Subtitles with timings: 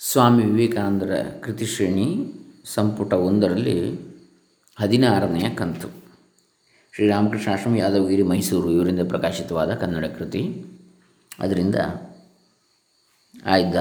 [0.00, 2.32] ಸ್ವಾಮಿ ವಿವೇಕಾನಂದರ ಕೃತಿಶ್ರೇಣಿ
[2.64, 3.94] ಸಂಪುಟ ಒಂದರಲ್ಲಿ
[4.76, 5.88] ಹದಿನಾರನೆಯ ಕಂತು.
[6.94, 10.64] ಶ್ರೀರಾಮಕೃಷ್ಣ ಆಶ್ರಮ ಯಾದವಗಿರಿ, ಮೈಸೂರು, ಇವರಿಂದ ಪ್ರಕಾಶಿತವಾದ ಕನ್ನಡ ಕೃತಿ.
[11.38, 11.74] ಅದರಿಂದ
[13.44, 13.74] ಆಯ್ದ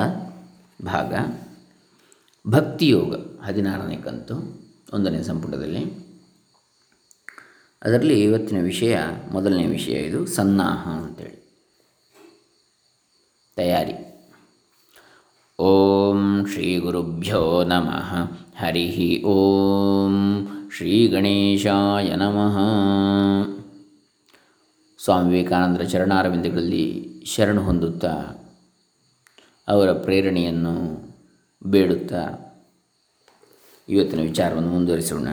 [0.86, 1.14] ಭಾಗ.
[2.48, 4.36] ಭಕ್ತಿಯೋಗ, ಹದಿನಾರನೇ ಕಂತು,
[4.94, 5.84] ಒಂದನೇ ಸಂಪುಟದಲ್ಲಿ.
[7.82, 8.98] ಅದರಲ್ಲಿ ಇವತ್ತಿನ ವಿಷಯ,
[9.32, 11.48] ಮೊದಲನೇ ವಿಷಯ ಇದು, ಸನ್ನಾಹ ಅಂತೇಳಿ.
[13.56, 14.07] ತಯಾರಿ.
[15.60, 22.58] ಓಂ ಶ್ರೀ ಗುರುಭ್ಯೋ ನಮಃ ಹರಿ ಓಂ ಶ್ರೀ ಗಣೇಶಾಯ ನಮಃ
[25.04, 28.44] ಸ್ವಾಮಿ ವಿವೇಕಾನಂದರ ಚರಣಾರವಿಂದಗಳಲ್ಲಿ ಶರಣು ಹೊಂದುತ್ತಾ
[29.68, 31.08] ಅವರ ಪ್ರೇರಣೆಯನ್ನು
[31.64, 32.30] ಬೇಡುತ್ತಾ
[33.90, 35.28] ಇವತ್ತಿನ ವಿಚಾರವನ್ನು ಮುಂದುವರಿಸೋಣ.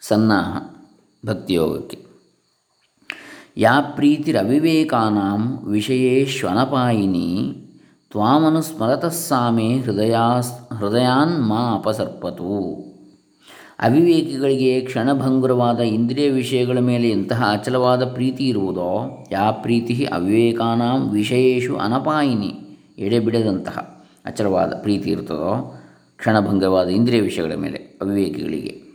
[0.00, 0.58] ಸನ್ನಾಹ
[1.26, 1.98] ಭಕ್ತಿಯೋಗಕ್ಕೆ.
[3.56, 7.62] ಯಾ ಪ್ರೀತಿರವಿವೇಕಾನಾಂ ವಿಷಯೇಶ್ವನಪಾಯಿನಿ
[8.16, 9.34] ತ್ವಾಮನುಸ್ಮರತಃ
[9.84, 12.58] ಹೃದಯಾಸ್ ಹೃದಯಾನ್ ಮಾ ಅಪಸರ್ಪತು.
[13.78, 24.04] ಅವಿವೇಕಿಗಳಿಗೆ ಕ್ಷಣಭಂಗುರವಾದ ಇಂದ್ರಿಯ ವಿಷಯಗಳ ಮೇಲೆ ಎಂತಹ ಅಚಲವಾದ ಪ್ರೀತಿ ಇರುವುದೋ, ಯಾ ಪ್ರೀತಿ ಅವಿವೇಕಾನಾಂ ವಿಷಯೇಶು ಅನಪಾಯಿನಿ ಎಡೆಬಿಡದಂತಹ
[24.24, 25.80] ಅಚಲವಾದ ಪ್ರೀತಿ ಇರ್ತದೋ
[26.16, 28.85] ಕ್ಷಣಭಂಗವಾದ ಇಂದ್ರಿಯ ವಿಷಯಗಳ ಮೇಲೆ ಅವಿವೇಕಿಗಳಿಗೆ.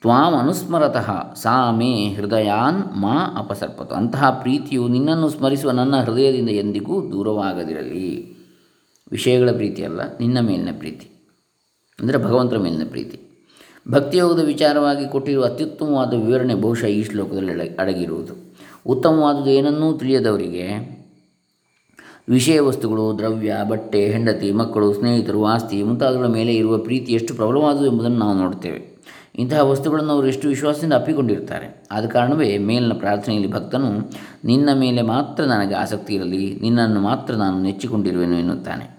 [0.00, 3.94] ತ್ವಾಂ ಅನುಸ್ಮರತಃ ಸಾ ಮೇ ಹೃದಯಾನ್ ಮಾ ಅಪಸರ್ಪತು.
[3.94, 8.36] ಅಂತಹ ಪ್ರೀತಿಯು ನಿನ್ನನ್ನು ಸ್ಮರಿಸುವ ನನ್ನ ಹೃದಯದಿಂದ ಎಂದಿಗೂ ದೂರವಾಗದಿರಲಿ.
[9.10, 11.32] ವಿಷಯಗಳ ಪ್ರೀತಿಯಲ್ಲ ನಿನ್ನ ಮೇಲಿನ ಪ್ರೀತಿ.
[12.00, 13.20] ಅಂದರೆ ಭಗವಂತರ ಮೇಲಿನ ಪ್ರೀತಿ.
[13.90, 18.32] ಭಕ್ತಿಯೋಗದ ವಿಚಾರವಾಗಿ ಕೊಟ್ಟಿರುವ ಅತ್ಯುತ್ತಮವಾದ ವಿವರಣೆ ಬಹುಶಃ ಈ ಶ್ಲೋಕದಲ್ಲಿ ಅಡಗಿರುವುದು.
[18.86, 20.96] ಉತ್ತಮವಾದುದು ಏನನ್ನೂ ತಿಳಿಯದವರಿಗೆ
[22.28, 28.18] ವಿಷಯ ವಸ್ತುಗಳು, ದ್ರವ್ಯ, ಬಟ್ಟೆ, ಹೆಂಡತಿ, ಮಕ್ಕಳು, ಸ್ನೇಹಿತರು, ಆಸ್ತಿ ಮುಂತಾದವುಗಳ ಮೇಲೆ ಇರುವ ಪ್ರೀತಿ ಎಷ್ಟು ಪ್ರಬಲವಾದುದು ಎಂಬುದನ್ನು
[28.18, 28.95] ನಾವು ನೋಡ್ತೇವೆ
[29.36, 31.86] ಇಂತಹ ವಸ್ತುಗಳನ್ನು ಅವರು ಎಷ್ಟು ವಿಶ್ವಾಸದಿಂದ ಅಪ್ಪಿಕೊಂಡಿರ್ತಾರೆ.
[31.92, 34.10] ಆದ ಕಾರಣವೇ ಮೇಲಿನ ಪ್ರಾರ್ಥನೆಯಲ್ಲಿ ಭಕ್ತನು,
[34.44, 38.96] ನಿನ್ನ ಮೇಲೆ ಮಾತ್ರ ನನಗೆ ಆಸಕ್ತಿ ಇರಲಿ, ನಿನ್ನನ್ನು ಮಾತ್ರ ನಾನು ನೆಚ್ಚಿಕೊಂಡಿರುವೆನು ಎನ್ನುತ್ತಾನೆ.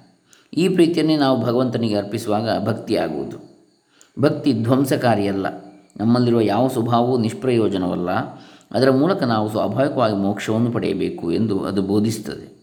[0.53, 3.57] ಈ ಪ್ರೀತಿಯನ್ನೇ ನಾವು ಭಗವಂತನಿಗೆ ಅರ್ಪಿಸುವಾಗ ಭಕ್ತಿಯಾಗುವುದು
[4.19, 5.45] ಭಕ್ತಿ ಧ್ವಂಸಕಾರಿಯಲ್ಲ.
[5.97, 8.11] ನಮ್ಮಲ್ಲಿರುವ ಯಾವ ಸ್ವಭಾವವೂ ನಿಷ್ಪ್ರಯೋಜನವಲ್ಲ.
[8.71, 12.57] ಅದರ ಮೂಲಕ ನಾವು ಸ್ವಾಭಾವಿಕವಾಗಿ ಮೋಕ್ಷವನ್ನು ಪಡೆಯಬೇಕು ಎಂದು ಅದು ಬೋಧಿಸುತ್ತದೆ.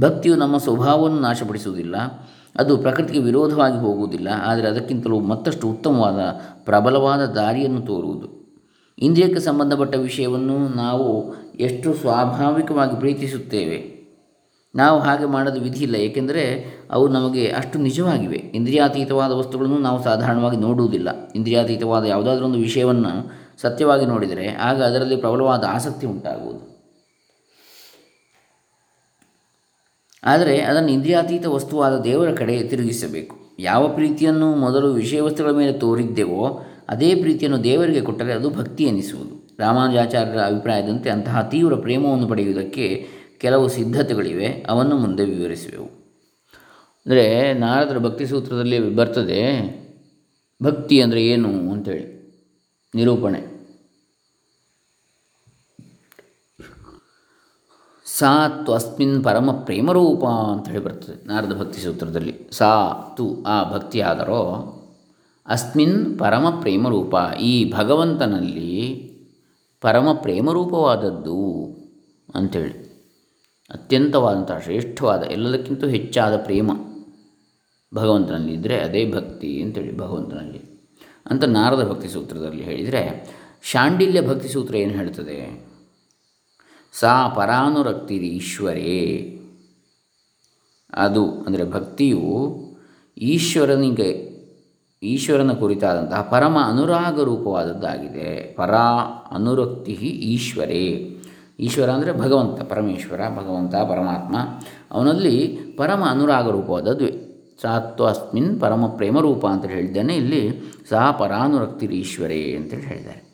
[0.00, 1.96] ಭಕ್ತಿಯು ನಮ್ಮ ಸ್ವಭಾವವನ್ನು ನಾಶಪಡಿಸುವುದಿಲ್ಲ.
[2.58, 6.20] ಅದು ಪ್ರಕೃತಿಗೆ ವಿರೋಧವಾಗಿ ಹೋಗುವುದಿಲ್ಲ, ಆದರೆ ಅದಕ್ಕಿಂತಲೂ ಮತ್ತಷ್ಟು ಉತ್ತಮವಾದ
[6.64, 8.28] ಪ್ರಬಲವಾದ ದಾರಿಯನ್ನು ತೋರುವುದು.
[8.98, 11.06] ಇಂದ್ರಿಯಕ್ಕೆ ಸಂಬಂಧಪಟ್ಟ ವಿಷಯವನ್ನು ನಾವು
[11.56, 13.78] ಎಷ್ಟು ಸ್ವಾಭಾವಿಕವಾಗಿ ಪ್ರೀತಿಸುತ್ತೇವೆ?
[14.74, 16.42] ನಾವು ಹಾಗೆ ಮಾಡಲು ವಿಧಿ ಇಲ್ಲ, ಏಕೆಂದರೆ
[16.90, 18.36] ಅವು ನಮಗೆ ಅಷ್ಟು ನಿಜವಾಗಿವೆ.
[18.36, 21.08] ಇಂದ್ರಿಯಾತೀತವಾದ ವಸ್ತುಗಳನ್ನು ನಾವು ಸಾಧಾರಣವಾಗಿ ನೋಡುವುದಿಲ್ಲ.
[21.34, 23.12] ಇಂದ್ರಿಯಾತೀತವಾದ ಯಾವುದಾದ್ರೂ ಒಂದು ವಿಷಯವನ್ನು
[23.60, 26.67] ಸತ್ಯವಾಗಿ ನೋಡಿದರೆ, ಆಗ ಅದರಲ್ಲಿ ಪ್ರಬಲವಾದ ಆಸಕ್ತಿ ಉಂಟಾಗುವುದು.
[30.22, 33.36] ಆದರೆ ಅದನ್ನು ಇಂದ್ರಿಯಾತೀತ ವಸ್ತುವಾದ ದೇವರ ಕಡೆ ತಿರುಗಿಸಬೇಕು.
[33.58, 39.56] ಯಾವ ಪ್ರೀತಿಯನ್ನು ಮೊದಲು ವಿಷಯ ವಸ್ತುಗಳ ಮೇಲೆ ತೋರಿದ್ದೆವೋ, ಅದೇ ಪ್ರೀತಿಯನ್ನು ದೇವರಿಗೆ ಕೊಟ್ಟರೆ ಅದು ಭಕ್ತಿ ಎನಿಸುವುದು.
[39.60, 43.06] ರಾಮಾನುಜಾಚಾರ್ಯರ ಅಭಿಪ್ರಾಯದಂತೆ ಅಂತಹ ತೀವ್ರ ಪ್ರೇಮವನ್ನು ಪಡೆಯುವುದಕ್ಕೆ
[43.38, 45.88] ಕೆಲವು ಸಿದ್ಧತೆಗಳಿವೆ, ಅವನ್ನು ಮುಂದೆ ವಿವರಿಸುವೆವು.
[47.06, 49.40] ಅಂದರೆ ನಾರದರ ಭಕ್ತಿ ಸೂತ್ರದಲ್ಲಿ ಬರ್ತದೆ,
[50.62, 52.06] ಭಕ್ತಿ ಅಂದರೆ ಏನು ಅಂತೇಳಿ,
[52.94, 53.57] ನಿರೂಪಣೆ.
[58.18, 62.48] ಸಾ ತ್ವಸ್ಮಿನ್ ಪರಮ ಪ್ರೇಮರೂಪ ಅಂತೇಳಿ ಬರ್ತದೆ ನಾರದ ಭಕ್ತಿ ಸೂತ್ರದಲ್ಲಿ.
[62.52, 64.74] ಸಾ ತು ಆ ಭಕ್ತಿಯಾದರೋ
[65.46, 67.14] ಅಸ್ಮಿನ್ ಪರಮ ಪ್ರೇಮರೂಪ.
[67.40, 68.74] ಈ ಭಗವಂತನಲ್ಲಿ
[69.80, 71.64] ಪರಮ ಪ್ರೇಮರೂಪವಾದದ್ದು
[72.34, 72.88] ಅಂಥೇಳಿ
[73.70, 76.72] ಅತ್ಯಂತವಾದಂಥ ಶ್ರೇಷ್ಠವಾದ, ಎಲ್ಲದಕ್ಕಿಂತ ಹೆಚ್ಚಾದ ಪ್ರೇಮ
[77.94, 80.90] ಭಗವಂತನಲ್ಲಿ ಇದ್ದರೆ ಅದೇ ಭಕ್ತಿ ಅಂತೇಳಿ ಭಗವಂತನಲ್ಲಿ.
[81.30, 83.30] ಅಂತ ನಾರದ ಭಕ್ತಿ ಸೂತ್ರದಲ್ಲಿ ಹೇಳಿದರೆ,
[83.62, 85.67] ಶಾಂಡಿಲ್ಯ ಭಕ್ತಿ ಸೂತ್ರ ಏನು ಹೇಳ್ತದೆ?
[86.92, 89.34] ಸಾ ಪರಾನುರಕ್ತಿರಿ ಈಶ್ವರೇ.
[90.92, 92.56] ಅದು ಅಂದರೆ ಭಕ್ತಿಯು
[93.18, 94.28] ಈಶ್ವರನಿಗೆ,
[95.02, 98.54] ಈಶ್ವರನ ಕುರಿತಾದಂತಹ ಪರಮ ಅನುರಾಗ ರೂಪವಾದದ್ದಾಗಿದೆ.
[98.54, 98.88] ಪರಾ
[99.32, 101.14] ಅನುರಕ್ತಿ ಈಶ್ವರೇ.
[101.60, 104.36] ಈಶ್ವರ ಅಂದರೆ ಭಗವಂತ, ಪರಮೇಶ್ವರ, ಭಗವಂತ, ಪರಮಾತ್ಮ.
[104.90, 107.28] ಅವನಲ್ಲಿ ಪರಮ ಅನುರಾಗ ರೂಪವಾದದ್ದು
[107.62, 110.16] ಸಾತ್ವ ಅಸ್ಮಿನ್ ಪರಮ ಪ್ರೇಮ ರೂಪ ಅಂತೇಳಿ ಹೇಳಿದ್ದೇನೆ.
[110.16, 113.27] ಇಲ್ಲಿ ಸಹ ಪರಾನುರಕ್ತಿರೀಶ್ವರೇ ಅಂತೇಳಿ ಹೇಳಿದ್ದಾರೆ.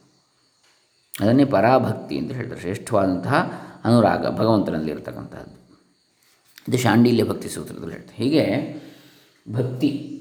[1.20, 3.34] ಅದನ್ನೇ ಪರಾಭಕ್ತಿ ಅಂತ ಹೇಳ್ತಾರೆ ಶ್ರೇಷ್ಠವಾದಂತಹ
[3.84, 5.64] ಅನುರಾಗ ಭಗವಂತನಲ್ಲಿರ್ತಕ್ಕಂಥದ್ದು
[6.69, 8.22] ಇದು ಶಾಂಡಿಲ್ಯ ಭಕ್ತಿ ಸೂತ್ರದಲ್ಲಿ ಹೇಳ್ತಾರೆ.
[8.22, 8.75] ಹೀಗೆ
[9.52, 10.20] ಭಕ್ತಿ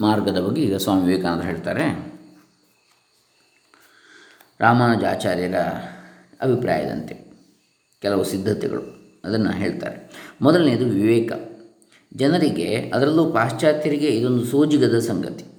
[0.00, 2.14] ಮಾರ್ಗದ ಬಗ್ಗೆ ಈಗ ಸ್ವಾಮಿ ವಿವೇಕಾನಂದ ಹೇಳ್ತಾರೆ.
[4.60, 5.54] ರಾಮಾನುಜಾಚಾರ್ಯರ
[6.40, 7.32] ಅಭಿಪ್ರಾಯದಂತೆ
[8.02, 8.82] ಕೆಲವು ಸಿದ್ಧತೆಗಳು
[9.24, 10.10] ಅದನ್ನು ಹೇಳ್ತಾರೆ.
[10.42, 11.32] ಮೊದಲನೆಯದು ವಿವೇಕ.
[12.14, 15.49] ಜನರಿಗೆ ಅದರಲ್ಲೂ ಪಾಶ್ಚಾತ್ಯರಿಗೆ ಇದೊಂದು ಸೋಜಿಗದ ಸಂಗತಿ.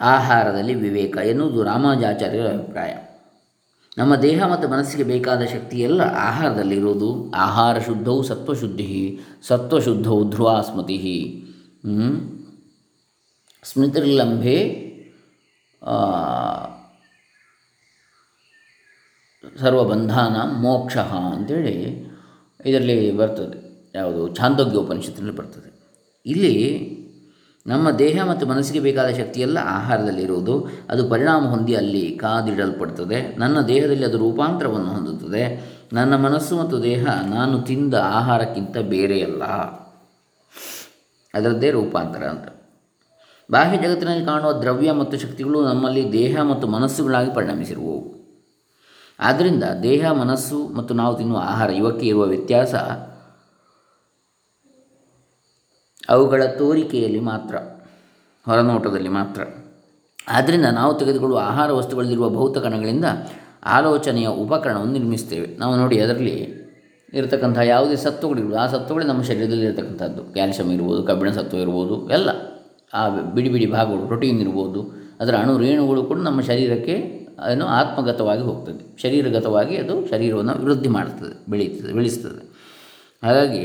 [0.00, 2.96] ಆಹಾರದಲ್ಲಿ ವಿವೇಕ ಎನ್ನುವುದು ರಾಮಾಜಾಚಾರ್ಯರ ಅಭಿಪ್ರಾಯ.
[3.98, 11.46] ನಮ್ಮ ದೇಹ ಮತ್ತು ಮನಸ್ಸಿಗೆ ಬೇಕಾದ ಶಕ್ತಿ ಎಲ್ಲ ಆಹಾರದಲ್ಲಿರುವುದು ಆಹಾರ ಶುದ್ಧವು ಸತ್ವಶುದ್ಧಿ ಸತ್ವಶುದ್ಧವು ಧ್ರುವ ಸ್ಮೃತಿ
[13.62, 14.90] ಸ್ಮೃತಿರ್ಲಂಭೆ
[19.60, 21.74] ಸರ್ವಬಂಧಾನ ಮೋಕ್ಷ ಅಂತೇಳಿ
[22.66, 23.88] ಇದರಲ್ಲಿ ಬರ್ತದೆ.
[23.94, 24.34] ಯಾವುದು?
[24.34, 25.70] ಛಾಂದೋಗ್ಯ ಉಪನಿಷತ್ತಿನಲ್ಲಿ ಬರ್ತದೆ.
[26.26, 26.99] ಇಲ್ಲಿ
[27.66, 30.68] ನಮ್ಮ ದೇಹ ಮತ್ತು ಮನಸ್ಸಿಗೆ ಬೇಕಾದ ಶಕ್ತಿಯೆಲ್ಲ ಆಹಾರದಲ್ಲಿರುವುದು.
[30.90, 33.36] ಅದು ಪರಿಣಾಮ ಹೊಂದಿ ಅಲ್ಲಿ ಕಾದಿಡಲ್ಪಡ್ತದೆ.
[33.36, 35.70] ನನ್ನ ದೇಹದಲ್ಲಿ ಅದು ರೂಪಾಂತರವನ್ನು ಹೊಂದುತ್ತದೆ.
[35.92, 39.44] ನನ್ನ ಮನಸ್ಸು ಮತ್ತು ದೇಹ ನಾನು ತಿಂದ ಆಹಾರಕ್ಕಿಂತ ಬೇರೆಯಲ್ಲ.
[41.34, 42.48] ಅದರದ್ದೇ ರೂಪಾಂತರ ಅಂತ.
[43.50, 48.20] ಬಾಹ್ಯ ಜಗತ್ತಿನಲ್ಲಿ ಕಾಣುವ ದ್ರವ್ಯ ಮತ್ತು ಶಕ್ತಿಗಳು ನಮ್ಮಲ್ಲಿ ದೇಹ ಮತ್ತು ಮನಸ್ಸುಗಳಾಗಿ ಪರಿಣಮಿಸಿರುವವು
[49.20, 52.74] ಆದ್ದರಿಂದ ದೇಹ, ಮನಸ್ಸು ಮತ್ತು ನಾವು ತಿನ್ನುವ ಆಹಾರ ಇವಕ್ಕೆ ಇರುವ ವ್ಯತ್ಯಾಸ
[56.08, 57.56] ಅವುಗಳ ತೋರಿಕೆಯಲ್ಲಿ ಮಾತ್ರ,
[58.46, 59.42] ಹೊರನೋಟದಲ್ಲಿ ಮಾತ್ರ.
[60.28, 63.04] ಆದ್ದರಿಂದ ನಾವು ತೆಗೆದುಕೊಳ್ಳುವ ಆಹಾರ ವಸ್ತುಗಳಲ್ಲಿರುವ ಭೌತ ಕಣಗಳಿಂದ
[63.66, 66.60] ಆಲೋಚನೆಯ ಉಪಕರಣವನ್ನು ನಿರ್ಮಿಸ್ತೇವೆ ನಾವು ನೋಡಿ ಅದರಲ್ಲಿ
[67.12, 68.58] ಇರತಕ್ಕಂಥ ಯಾವುದೇ ಸತ್ವಗಳಿರ್ಬೋದು.
[68.58, 70.22] ಆ ಸತ್ವಗಳೇ ನಮ್ಮ ಶರೀರದಲ್ಲಿ ಇರತಕ್ಕಂಥದ್ದು.
[70.22, 72.30] ಕ್ಯಾಲ್ಸಿಯಂ ಇರ್ಬೋದು, ಕಬ್ಬಿಣ ಸತ್ವ ಇರ್ಬೋದು, ಎಲ್ಲ.
[72.94, 74.92] ಆ ಬಿಡಿ ಬಿಡಿ ಭಾಗಗಳು, ಪ್ರೋಟೀನ್ ಇರ್ಬೋದು.
[75.20, 77.20] ಅದರ ಅಣು ರೇಣುಗಳು ಕೂಡ ನಮ್ಮ ಶರೀರಕ್ಕೆ
[77.52, 79.02] ಏನು ಆತ್ಮಗತವಾಗಿ ಹೋಗ್ತದೆ.
[79.02, 82.50] ಶರೀರಗತವಾಗಿ ಅದು ಶರೀರವನ್ನು ವೃದ್ಧಿ ಮಾಡ್ತದೆ ಬೆಳೀತದೆ ಬೆಳೆಸ್ತದೆ.
[83.22, 83.64] ಹಾಗಾಗಿ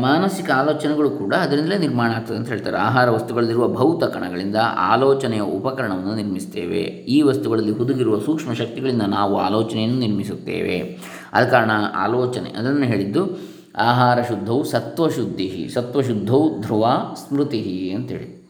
[0.00, 2.76] ಮಾನಸಿಕ ಆಲೋಚನೆಗಳು ಕೂಡ ಅದರಿಂದಲೇ ನಿರ್ಮಾಣ ಆಗ್ತದೆ ಅಂತ ಹೇಳ್ತಾರೆ.
[2.76, 10.98] ಆಹಾರ ವಸ್ತುಗಳಲ್ಲಿರುವ ಭೌತ ಕಣಗಳಿಂದ ಆಲೋಚನೆಯ ಉಪಕರಣವನ್ನು ನಿರ್ಮಿಸ್ತೇವೆ ಈ ವಸ್ತುಗಳಲ್ಲಿ ಹುದುಗಿರುವ ಸೂಕ್ಷ್ಮ ಶಕ್ತಿಗಳಿಂದ ನಾವು ಆಲೋಚನೆಯನ್ನು ನಿರ್ಮಿಸುತ್ತೇವೆ.
[11.32, 13.38] ಆದ ಕಾರಣ ಆಲೋಚನೆ, ಅದನ್ನು ಹೇಳಿದ್ದು
[13.78, 18.48] ಆಹಾರ ಶುದ್ಧವು ಸತ್ವಶುದ್ಧಿ ಸತ್ವಶುದ್ಧವು ಧ್ರುವ ಸ್ಮೃತಿ ಅಂತೇಳಿ.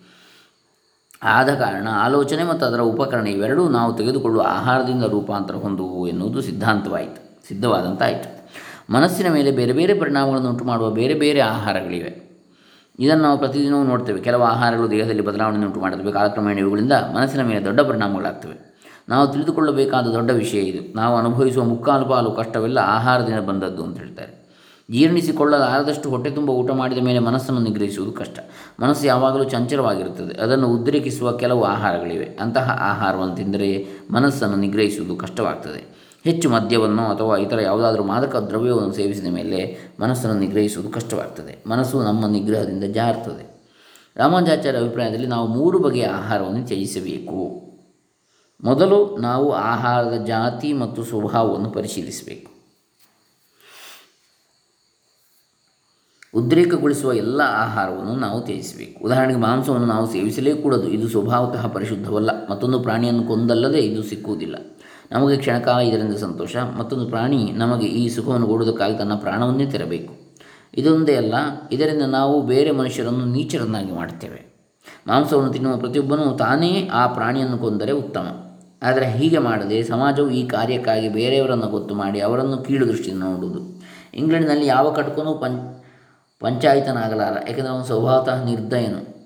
[1.23, 8.36] ಆದ ಕಾರಣ ಆಲೋಚನೆ ಮತ್ತು ಅದರ ಉಪಕರಣ ಇವೆರಡೂ ನಾವು ತೆಗೆದುಕೊಳ್ಳುವ ಆಹಾರದಿಂದ ರೂಪಾಂತರ ಹೊಂದುವು ಎನ್ನುವುದು ಸಿದ್ಧಾಂತವಾಯಿತು, ಸಿದ್ಧವಾದಂತಾಯಿತು.
[8.91, 12.27] ಮನಸ್ಸಿನ ಮೇಲೆ ಬೇರೆ ಬೇರೆ ಪರಿಣಾಮಗಳನ್ನು ಉಂಟು ಮಾಡುವ ಬೇರೆ ಬೇರೆ ಆಹಾರಗಳಿವೆ.
[12.99, 14.21] ಇದನ್ನು ನಾವು ಪ್ರತಿದಿನವೂ ನೋಡ್ತೇವೆ.
[14.21, 18.67] ಕೆಲವು ಆಹಾರಗಳು ದೇಹದಲ್ಲಿ ಬದಲಾವಣೆ ಉಂಟು ಮಾಡುತ್ತವೆ ಕಾಲಕ್ರಮೇಣ ಇವುಗಳಿಂದ ಮನಸ್ಸಿನ ಮೇಲೆ ದೊಡ್ಡ ಪರಿಣಾಮಗಳಾಗ್ತವೆ.
[19.09, 20.95] ನಾವು ತಿಳಿದುಕೊಳ್ಳಬೇಕಾದ ದೊಡ್ಡ ವಿಷಯ ಇದು.
[20.95, 24.47] ನಾವು ಅನುಭವಿಸುವ ಮುಕ್ಕಾಲು ಪಾಲು ಕಷ್ಟವೆಲ್ಲ ಆಹಾರದಿಂದ ಬಂದದ್ದು ಅಂತ ಹೇಳ್ತಾರೆ.
[24.91, 28.39] ಜೀರ್ಣಿಸಿಕೊಳ್ಳಲಾರದಷ್ಟು ಹೊಟ್ಟೆ ತುಂಬ ಊಟ ಮಾಡಿದ ಮೇಲೆ ಮನಸ್ಸನ್ನು ನಿಗ್ರಹಿಸುವುದು ಕಷ್ಟ.
[28.83, 30.41] ಮನಸ್ಸು ಯಾವಾಗಲೂ ಚಂಚಲವಾಗಿರುತ್ತದೆ.
[30.41, 32.39] ಅದನ್ನು ಉದ್ರೇಕಿಸುವ ಕೆಲವು ಆಹಾರಗಳಿವೆ.
[32.41, 35.96] ಅಂತಹ ಆಹಾರವನ್ನು ತಿಂದರೆ ಮನಸ್ಸನ್ನು ನಿಗ್ರಹಿಸುವುದು ಕಷ್ಟವಾಗ್ತದೆ.
[36.27, 41.65] ಹೆಚ್ಚು ಮದ್ಯವನ್ನು ಅಥವಾ ಇತರ ಯಾವುದಾದರೂ ಮಾದಕ ದ್ರವ್ಯವನ್ನು ಸೇವಿಸಿದ ಮೇಲೆ ಮನಸ್ಸನ್ನು ನಿಗ್ರಹಿಸುವುದು ಕಷ್ಟವಾಗ್ತದೆ.
[41.69, 43.57] ಮನಸ್ಸು ನಮ್ಮ ನಿಗ್ರಹದಿಂದ ಜಾರುತ್ತದೆ
[44.17, 47.63] ರಾಮಾನುಜಾಚಾರ್ಯ ಅಭಿಪ್ರಾಯದಲ್ಲಿ ನಾವು ಮೂರು ಬಗೆಯ ಆಹಾರವನ್ನು ತ್ಯಜಿಸಬೇಕು.
[48.65, 52.57] ಮೊದಲು ನಾವು ಆಹಾರದ ಜಾತಿ ಮತ್ತು ಸ್ವಭಾವವನ್ನು ಪರಿಶೀಲಿಸಬೇಕು.
[56.35, 59.05] ಉದ್ರೇಕಗೊಳಿಸುವ ಎಲ್ಲ ಆಹಾರವನ್ನು ನಾವು ತ್ಯಜಿಸಬೇಕು.
[59.05, 62.49] ಉದಾಹರಣೆಗೆ ಮಾಂಸವನ್ನು ನಾವು ಸೇವಿಸಲೇ ಕೂಡದು ಇದು ಸ್ವಭಾವತಃ ಪರಿಶುದ್ಧವಲ್ಲ.
[62.51, 64.57] ಮತ್ತೊಂದು ಪ್ರಾಣಿಯನ್ನು ಕೊಂದಲ್ಲದೆ ಇದು ಸಿಕ್ಕುವುದಿಲ್ಲ.
[65.13, 70.15] ನಮಗೆ ಕ್ಷಣಕಾಲ ಇದರಿಂದ ಸಂತೋಷ, ಮತ್ತೊಂದು ಪ್ರಾಣಿ ನಮಗೆ ಈ ಸುಖವನ್ನು ಕೊಡುವುದಕ್ಕಾಗಿ ತನ್ನ ಪ್ರಾಣವನ್ನೇ ತೆರಬೇಕು.
[70.75, 71.35] ಇದೊಂದೇ ಅಲ್ಲ,
[71.73, 74.57] ಇದರಿಂದ ನಾವು ಬೇರೆ ಮನುಷ್ಯರನ್ನು ನೀಚರನ್ನಾಗಿ ಮಾಡುತ್ತೇವೆ.
[75.07, 78.27] ಮಾಂಸವನ್ನು ತಿನ್ನುವ ಪ್ರತಿಯೊಬ್ಬನೂ ತಾನೇ ಆ ಪ್ರಾಣಿಯನ್ನು ಕೊಂದರೆ ಉತ್ತಮ.
[78.83, 83.61] ಆದರೆ ಹೀಗೆ ಮಾಡದೆ ಸಮಾಜವು ಈ ಕಾರ್ಯಕ್ಕಾಗಿ ಬೇರೆಯವರನ್ನು ಗೊತ್ತು ಮಾಡಿ ಅವರನ್ನು ಕೀಳು ದೃಷ್ಟಿಯಿಂದ ನೋಡುವುದು.
[84.15, 85.83] ಇಂಗ್ಲೆಂಡ್ನಲ್ಲಿ ಯಾವ ಕಟ್ಕೊನೂ ಪಂ
[86.41, 89.17] ಪಂಚಾಯತನಾಗಲಾರ, ಏಕೆಂದರೆ ಅವನು ಸ್ವಭಾವತಃ ನಿರ್ದಯನು.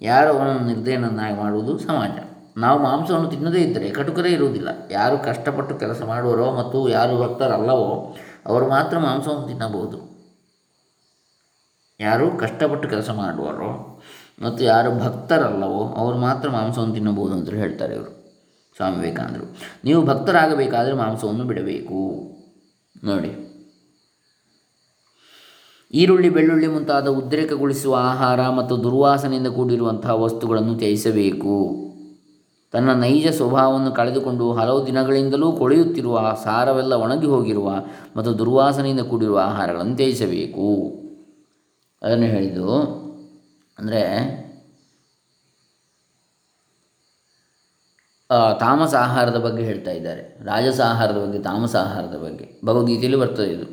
[0.00, 1.78] ಯಾರು ಅವನನ್ನು ನಿರ್ದಯನನ್ನಾಗಿ ಮಾಡುವುದು?
[1.78, 2.29] ಸಮಾಜ.
[2.56, 4.68] ನಾವು ಮಾಂಸವನ್ನು ತಿನ್ನದೇ ಇದ್ದರೆ ಕಟುಕರೇ ಇರುವುದಿಲ್ಲ.
[4.90, 8.16] ಯಾರು ಕಷ್ಟಪಟ್ಟು ಕೆಲಸ ಮಾಡುವರೋ ಮತ್ತು ಯಾರು ಭಕ್ತರಲ್ಲವೋ
[8.46, 10.10] ಅವರು ಮಾತ್ರ ಮಾಂಸವನ್ನು ತಿನ್ನಬಹುದು.
[12.00, 14.02] ಯಾರು ಕಷ್ಟಪಟ್ಟು ಕೆಲಸ ಮಾಡುವರೋ
[14.42, 18.20] ಮತ್ತು ಯಾರು ಭಕ್ತರಲ್ಲವೋ ಅವರು ಮಾತ್ರ ಮಾಂಸವನ್ನು ತಿನ್ನಬಹುದು ಅಂತ ಹೇಳ್ತಾರೆ ಇವರು.
[18.76, 19.56] ಸ್ವಾಮಿ ವಿವೇಕಾನಂದರು.
[19.84, 22.22] ನೀವು ಭಕ್ತರಾಗಬೇಕಾದರೆ ಮಾಂಸವನ್ನು ಬಿಡಬೇಕು.
[23.04, 23.46] ನೋಡಿ.
[25.92, 31.89] ಈರುಳ್ಳಿ, ಬೆಳ್ಳುಳ್ಳಿ ಮುಂತಾದ ಉದ್ರೇಕಗೊಳಿಸುವ ಆಹಾರ ಮತ್ತು ದುರ್ವಾಸನೆಯಿಂದ ಕೂಡಿರುವಂತಹ ವಸ್ತುಗಳನ್ನು ತ್ಯಜಿಸಬೇಕು.
[32.72, 37.68] ತನ್ನ ನೈಜ ಸ್ವಭಾವವನ್ನು ಕಳೆದುಕೊಂಡು ಹಲವು ದಿನಗಳಿಂದಲೂ ಕೊಳೆಯುತ್ತಿರುವ ಸಾರವೆಲ್ಲ ಒಣಗಿ ಹೋಗಿರುವ
[38.16, 40.68] ಮತ್ತು ದುರ್ವಾಸನೆಯಿಂದ ಕೂಡಿರುವ ಆಹಾರಗಳನ್ನು ತ್ಯಜಿಸಬೇಕು.
[42.02, 42.68] ಅದನ್ನು ಹೇಳಿದ್ದು
[43.78, 44.02] ಅಂದರೆ
[48.60, 50.22] ತಾಮಸ ಆಹಾರದ ಬಗ್ಗೆ ಹೇಳ್ತಾ ಇದ್ದಾರೆ.
[50.44, 52.46] ರಾಜಸ ಆಹಾರದ ಬಗ್ಗೆ, ತಾಮಸ ಆಹಾರದ ಬಗ್ಗೆ.
[52.66, 53.66] ಭಗವದ್ಗೀತೆಯಲ್ಲಿ ಬರ್ತದೆ ಇದು.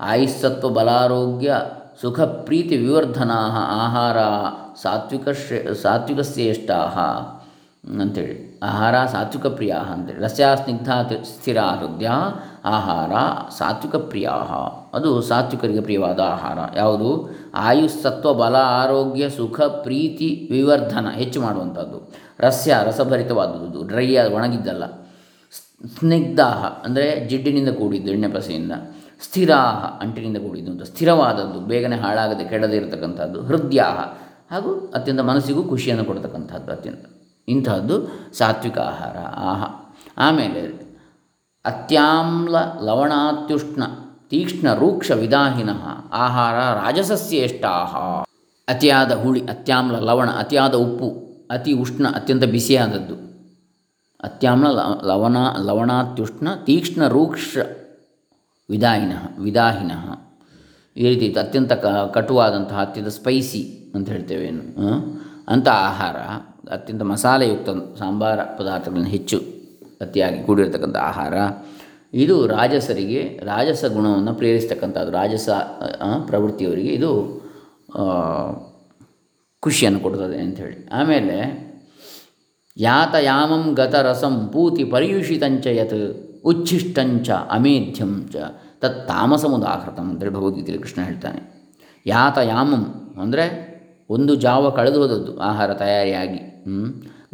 [0.00, 1.56] ಆಯುಸ್ಸತ್ವ ಬಲಾರೋಗ್ಯ,
[2.00, 3.38] ಸುಖ, ಪ್ರೀತಿ ವಿವರ್ಧನಾ
[3.84, 4.18] ಆಹಾರ,
[4.82, 6.70] ಸಾತ್ವಿಕ ಶ್ರೇ, ಸಾತ್ವಿಕ ಶ್ರೇಷ್ಠ
[7.84, 10.20] ಅಂಥೇಳಿ ಆಹಾರ ಸಾತ್ವಿಕ ಪ್ರಿಯ ಅಂತೇಳಿ.
[10.20, 10.90] ರಸ್ಯ ಸ್ನಿಗ್ಧ
[11.24, 12.08] ಸ್ಥಿರ ಹೃದಯ
[12.64, 13.12] ಆಹಾರ
[13.58, 14.28] ಸಾತ್ವಿಕ ಪ್ರಿಯ
[14.94, 16.58] ಅದು ಸಾತ್ವಿಕರಿಗೆ ಪ್ರಿಯವಾದ ಆಹಾರ.
[16.76, 17.30] ಯಾವುದು?
[17.54, 22.12] ಆಯುಸ್ಸತ್ವ ಬಲ, ಆರೋಗ್ಯ, ಸುಖ, ಪ್ರೀತಿ, ವಿವರ್ಧನ ಹೆಚ್ಚು ಮಾಡುವಂಥದ್ದು.
[22.40, 23.82] ರಸ್ಯ ರಸಭರಿತವಾದದ್ದು.
[23.82, 24.84] ಡ್ರೈ ಒಣಗಿದ್ದಲ್ಲ.
[25.98, 28.72] ಸ್ನಿಗ್ಧಾಹ ಅಂದರೆ ಜಿಡ್ಡಿನಿಂದ ಕೂಡಿದ್ದು, ಎಣ್ಣೆ ಪಸೆಯಿಂದ.
[29.22, 30.82] ಸ್ಥಿರಾಹ ಅಂಟಿನಿಂದ ಕೂಡಿದ್ದು ಅಂತ.
[30.82, 33.80] ಸ್ಥಿರವಾದದ್ದು, ಬೇಗನೆ ಹಾಳಾಗದೆ ಕೆಡದೇ ಇರತಕ್ಕಂಥದ್ದು ಹೃದಯ
[34.50, 37.19] ಹಾಗೂ ಅತ್ಯಂತ ಮನಸ್ಸಿಗೂ ಖುಷಿಯನ್ನು ಕೊಡ್ತಕ್ಕಂಥದ್ದು ಅತ್ಯಂತ.
[37.50, 39.16] ಇಂತಹದ್ದು ಸಾತ್ವಿಕ ಆಹಾರ.
[39.18, 39.64] ಆಹ.
[40.18, 40.90] ಆಮೇಲೆ
[41.64, 43.82] ಅತ್ಯಾಮ್ಲ ಲವಣಾತ್ಯುಷ್ಣ
[44.28, 45.70] ತೀಕ್ಷ್ಣ ರೂಕ್ಷ ವಿದಾಹಿನ
[46.12, 47.96] ಆಹಾರ ರಾಜಸಸ್ಯೇಷ್ಟಾಹ
[48.74, 53.14] ಅತಿಯಾದ ಹುಳಿ, ಅತ್ಯಾಮ್ಲ ಲವಣ, ಅತಿಯಾದ ಉಪ್ಪು, ಅತಿ ಉಷ್ಣ, ಅತ್ಯಂತ ಬಿಸಿಯಾದದ್ದು.
[54.24, 54.66] ಅತ್ಯಾಮ್ಲ
[55.04, 57.58] ಲವಣ, ಲವಣಾತ್ಯುಷ್ಣ ತೀಕ್ಷ್ಣ ರೂಕ್ಷ
[58.70, 59.92] ವಿದಾಹಿನ ವಿದಾಹಿನ.
[60.96, 61.72] ಈ ರೀತಿ ಅತ್ಯಂತ
[62.14, 64.80] ಕಟುವಾದಂತಹ, ಅತ್ಯಂತ ಸ್ಪೈಸಿ ಅಂತ ಹೇಳ್ತೇವೆ ಏನು?
[65.52, 66.16] ಅಂಥ ಆಹಾರ,
[66.74, 69.38] ಅತ್ಯಂತ ಮಸಾಲೆಯುಕ್ತ ಸಾಂಬಾರ ಪದಾರ್ಥಗಳನ್ನು ಹೆಚ್ಚು
[70.04, 71.34] ಅತಿಯಾಗಿ ಕೂಡಿರತಕ್ಕಂಥ ಆಹಾರ.
[72.22, 75.10] ಇದು ರಾಜಸರಿಗೆ, ರಾಜಸ ಗುಣವನ್ನು ಪ್ರೇರಿಸ್ತಕ್ಕಂಥದ್ದು.
[75.18, 75.48] ರಾಜಸ
[76.28, 77.10] ಪ್ರವೃತ್ತಿಯವರಿಗೆ ಇದು
[79.62, 81.36] ಖುಷಿಯನ್ನು ಕೊಡ್ತದೆ ಅಂಥೇಳಿ ಆಮೇಲೆ
[82.76, 85.96] ಯಾತಯಾಮಂ ಗತರಸಂ ಪೂತಿ ಪರಿಯುಷಿತಂಚ ಯತ್
[86.50, 88.36] ಉಚ್ಛಿಷ್ಟಂಚ ಅಮೇಧ್ಯಂ ಚ.
[88.82, 91.40] ತತ್ ತಾಮಸಮುದಾಹೃತಂ ಅಂತೇಳಿ ಭಗವದ್ಗೀತೆಯಲ್ಲಿ ಕೃಷ್ಣ ಹೇಳ್ತಾನೆ.
[92.06, 92.84] ಯಾತಯಾಮಂ
[93.22, 93.44] ಅಂದರೆ
[94.10, 96.40] ಒಂದು ಜಾವ ಕಳೆದು ಹೋದದ್ದು ಆಹಾರ ತಯಾರಿಯಾಗಿ.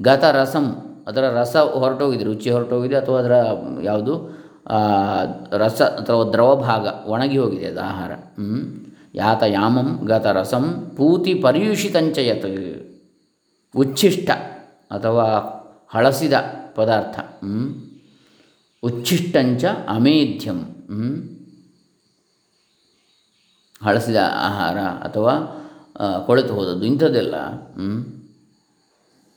[0.00, 0.66] ಗತ ರಸಂ,
[1.06, 3.34] ಅದರ ರಸ ಹೊರಟೋಗಿದೆ, ರುಚಿ ಹೊರಟೋಗಿದೆ ಅಥವಾ ಅದರ
[3.82, 4.14] ಯಾವುದು?
[5.52, 8.12] ರಸ ಅಥವಾ ದ್ರವ ಭಾಗ ಒಣಗಿ ಹೋಗಿದೆ ಅದು ಆಹಾರ.
[9.46, 10.64] ಯಾಮಂ ಗತ ರಸಂ
[10.96, 12.48] ಪೂತಿ ಪರ್ಯೂಷಿತಂಚಯತ್
[13.76, 14.30] ಉಚ್ಛಿಷ್ಟ
[14.90, 15.26] ಅಥವಾ
[15.94, 16.32] ಹಳಸಿದ
[16.74, 17.16] ಪದಾರ್ಥ.
[18.82, 20.58] ಉಚ್ಛಿಷ್ಟಂಚ ಅಮೇಧ್ಯಂ.
[23.84, 25.34] ಹಳಸಿದ ಆಹಾರ ಅಥವಾ
[26.26, 27.36] ಕೊಳೆತು ಹೋದದ್ದು, ಇಂಥದ್ದೆಲ್ಲ.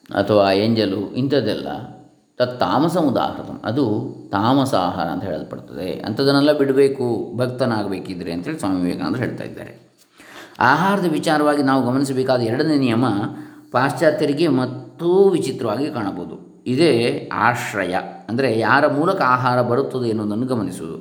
[0.09, 1.67] ಅಥವಾ ಎಂಜಲು ಇಂಥದ್ದೆಲ್ಲ,
[2.37, 3.85] ತತ್ ತಾಮಸ ಉದಾಹರಣ ಅದು
[4.31, 5.89] ತಾಮಸ ಆಹಾರ ಅಂತ ಹೇಳಲ್ಪಡ್ತದೆ.
[5.99, 9.73] ಅಂಥದನ್ನೆಲ್ಲ ಬಿಡಬೇಕು, ಭಕ್ತನಾಗಬೇಕಿದ್ರೆ ಅಂತೇಳಿ ಸ್ವಾಮಿ ವಿವೇಕಾನಂದರು ಹೇಳ್ತಾ ಇದ್ದಾರೆ.
[10.59, 13.05] ಆಹಾರದ ವಿಚಾರವಾಗಿ ನಾವು ಗಮನಿಸಬೇಕಾದ ಎರಡನೇ ನಿಯಮ
[13.71, 16.63] ಪಾಶ್ಚಾತ್ಯರಿಗೆ ಮತ್ತೂ ವಿಚಿತ್ರವಾಗಿ ಕಾಣಬಹುದು.
[16.67, 16.93] ಇದೇ
[17.33, 17.95] ಆಶ್ರಯ.
[18.29, 20.98] ಅಂದರೆ ಯಾರ ಮೂಲಕ ಆಹಾರ ಬರುತ್ತದೆ ಎನ್ನುವುದನ್ನು ಗಮನಿಸುವುದು.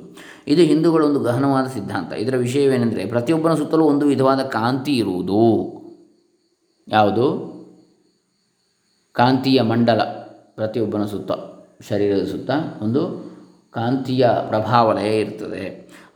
[0.47, 2.13] ಇದು ಹಿಂದೂಗಳ ಒಂದು ಗಹನವಾದ ಸಿದ್ಧಾಂತ.
[2.13, 5.41] ಇದರ ವಿಷಯವೇನೆಂದರೆ ಪ್ರತಿಯೊಬ್ಬನ ಸುತ್ತಲೂ ಒಂದು ವಿಧವಾದ ಕಾಂತಿ ಇರುವುದು.
[6.87, 7.27] ಯಾವುದು?
[9.13, 10.01] ಕಾಂತೀಯ ಮಂಡಲ.
[10.55, 11.31] ಪ್ರತಿಯೊಬ್ಬನ ಸುತ್ತ,
[11.89, 13.01] ಶರೀರದ ಸುತ್ತ ಒಂದು
[13.71, 15.63] ಕಾಂತೀಯ ಪ್ರಭಾವಲಯ ಇರ್ತದೆ.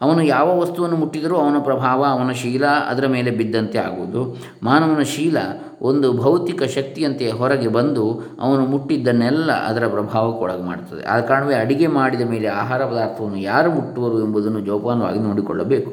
[0.03, 4.21] ಅವನು ಯಾವ ವಸ್ತುವನ್ನು ಮುಟ್ಟಿದರೂ ಅವನ ಪ್ರಭಾವ, ಅವನ ಶೀಲ ಅದರ ಮೇಲೆ ಬಿದ್ದಂತೆ ಆಗುವುದು.
[4.63, 5.37] ಮಾನವನ ಶೀಲ
[5.81, 8.05] ಒಂದು ಭೌತಿಕ ಶಕ್ತಿಯಂತೆ ಹೊರಗೆ ಬಂದು
[8.41, 14.59] ಅವನು ಮುಟ್ಟಿದ್ದನ್ನೆಲ್ಲ ಅದರ ಪ್ರಭಾವಕ್ಕೊಳಗೆ ಮಾಡುತ್ತದೆ ಆದ ಕಾರಣವೇ ಅಡಿಗೆ ಮಾಡಿದ ಮೇಲೆ ಆಹಾರ ಪದಾರ್ಥವನ್ನು ಯಾರು ಮುಟ್ಟುವರು ಎಂಬುದನ್ನು
[14.59, 15.91] ಜೋಪಾನವಾಗಿ ನೋಡಿಕೊಳ್ಳಬೇಕು.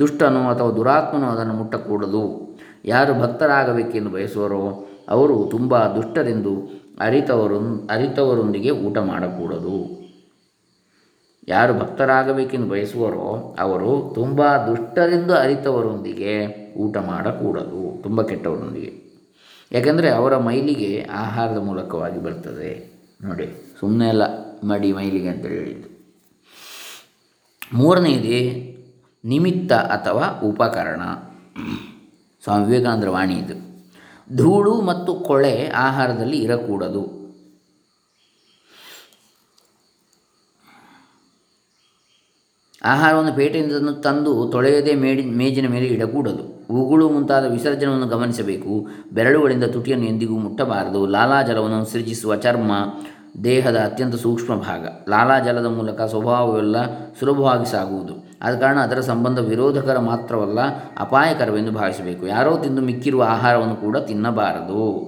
[0.00, 2.24] ದುಷ್ಟನು ಅಥವಾ ದುರಾತ್ಮನು ಅದನ್ನು ಮುಟ್ಟಕೂಡದು.
[2.84, 6.52] ಯಾರು ಭಕ್ತರಾಗಬೇಕೆಂದು ಬಯಸುವರೋ ಅವರು ತುಂಬ ದುಷ್ಟರೆಂದು
[7.00, 7.58] ಅರಿತವರು
[7.90, 10.05] ಅರಿತವರೊಂದಿಗೆ ಊಟ ಮಾಡಕೂಡದು.
[11.48, 19.06] ಯಾರು ಭಕ್ತರಾಗಬೇಕೆಂದು ಬಯಸುವರೋ ಅವರು ತುಂಬ ದುಷ್ಟರಿಂದ ಅರಿತವರೊಂದಿಗೆ ಊಟ ಮಾಡಕೂಡದು, ತುಂಬ ಕೆಟ್ಟವರೊಂದಿಗೆ.
[19.72, 22.92] ಯಾಕೆಂದರೆ ಅವರ ಮೈಲಿಗೆ ಆಹಾರದ ಮೂಲಕವಾಗಿ ಬರ್ತದೆ.
[23.24, 24.22] ನೋಡಿ ಸುಮ್ಮನೆ ಅಲ್ಲ,
[24.64, 25.88] ಮಡಿ ಮೈಲಿಗೆ ಅಂತ ಹೇಳಿದ್ದು.
[27.72, 28.72] ಮೂರನೆಯದೇ
[29.24, 31.00] ನಿಮಿತ್ತ ಅಥವಾ ಉಪಕರಣ.
[32.44, 33.66] ಸ್ವಾಮಿ ವಿವೇಕಾನಂದರ ವಾಣಿ ಇದು.
[34.36, 37.25] ಧೂಳು ಮತ್ತು ಕೊಳೆ ಆಹಾರದಲ್ಲಿ ಇರಕೂಡದು.
[42.86, 46.56] ಆಹಾರವನ್ನು ಪೇಟೆಯಿಂದ ತಂದು ತೊಳೆಯದೆ ಮೇಡಿ, ಮೇಜಿನ ಮೇಲೆ ಇಡಕೂಡದು.
[46.70, 48.86] ಉಗುಳು ಮುಂತಾದ ವಿಸರ್ಜನವನ್ನು ಗಮನಿಸಬೇಕು.
[49.12, 51.06] ಬೆರಳುಗಳಿಂದ ತುಟಿಯನ್ನು ಎಂದಿಗೂ ಮುಟ್ಟಬಾರದು.
[51.06, 52.72] ಲಾಲಾಜಲವನ್ನು ಸೃಜಿಸುವ ಚರ್ಮ
[53.44, 54.86] ದೇಹದ ಅತ್ಯಂತ ಸೂಕ್ಷ್ಮ ಭಾಗ.
[55.08, 56.76] ಲಾಲಾಜಲದ ಮೂಲಕ ಸ್ವಭಾವವೆಲ್ಲ
[57.20, 58.12] ಸುಲಭವಾಗಿ ಸಾಗುವುದು.
[58.42, 60.58] ಆದ ಕಾರಣ ಅದರ ಸಂಬಂಧ ವಿರೋಧಕರ ಮಾತ್ರವಲ್ಲ,
[60.98, 62.26] ಅಪಾಯಕರವೆಂದು ಭಾವಿಸಬೇಕು.
[62.26, 65.06] ಯಾರೋ ತಿಂದು ಮಿಕ್ಕಿರುವ ಆಹಾರವನ್ನು ಕೂಡ ತಿನ್ನಬಾರದು.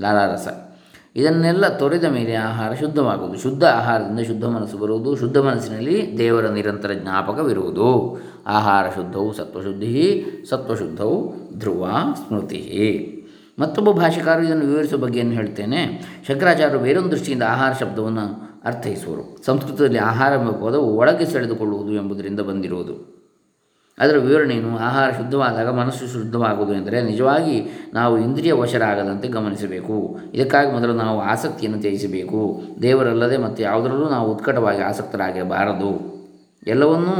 [0.00, 0.69] ಲಾಲಾರಸ.
[1.16, 3.40] ಇದನ್ನೆಲ್ಲ ತೊರೆದ ಮೇಲೆ ಆಹಾರ ಶುದ್ಧವಾಗುವುದು.
[3.40, 5.16] ಶುದ್ಧ ಆಹಾರದಿಂದ ಶುದ್ಧ ಮನಸ್ಸು ಬರುವುದು.
[5.16, 8.20] ಶುದ್ಧ ಮನಸ್ಸಿನಲ್ಲಿ ದೇವರ ನಿರಂತರ ಜ್ಞಾಪಕವಿರುವುದು.
[8.46, 11.86] ಆಹಾರ ಶುದ್ಧವು ಸತ್ವಶುದ್ಧಿ, ಸತ್ವಶುದ್ಧವು ಧ್ರುವ,
[12.26, 13.16] ಸ್ಮೃತಿ.
[13.58, 16.02] ಮತ್ತೊಬ್ಬ ಭಾಷೆಕಾರರು ಇದನ್ನು ವಿವರಿಸುವ ಬಗ್ಗೆಯನ್ನು ಹೇಳ್ತೇನೆ.
[16.28, 19.44] ಶಂಕರಾಚಾರ್ಯರು ಬೇರೊಂದು ದೃಷ್ಟಿಯಿಂದ ಆಹಾರ ಶಬ್ದವನ್ನು ಅರ್ಥೈಸುವರು.
[19.46, 23.19] ಸಂಸ್ಕೃತದಲ್ಲಿ ಆಹಾರ ಎಂಬ ಪದವು ಒಳಗೆ ಸೆಳೆದುಕೊಳ್ಳುವುದು ಎಂಬುದರಿಂದ ಬಂದಿರುವುದು.
[24.00, 30.20] ಅದರ ವಿವರಣೆಯನ್ನು ಆಹಾರ ಶುದ್ಧವಾದಾಗ ಮನಸ್ಸು ಶುದ್ಧವಾಗುವುದು ಎಂದರೆ ನಿಜವಾಗಿ ನಾವು ಇಂದ್ರಿಯ ವಶರಾಗದಂತೆ ಗಮನಿಸಬೇಕು.
[30.34, 32.62] ಇದಕ್ಕಾಗಿ ಮೊದಲು ನಾವು ಆಸಕ್ತಿಯನ್ನು ತ್ಯಜಿಸಬೇಕು.
[32.82, 36.20] ದೇವರಲ್ಲದೆ ಮತ್ತು ಯಾವುದರಲ್ಲೂ ನಾವು ಉತ್ಕಟವಾಗಿ ಆಸಕ್ತರಾಗಿರಬಾರದು
[36.66, 37.16] ಎಲ್ಲವನ್ನೂ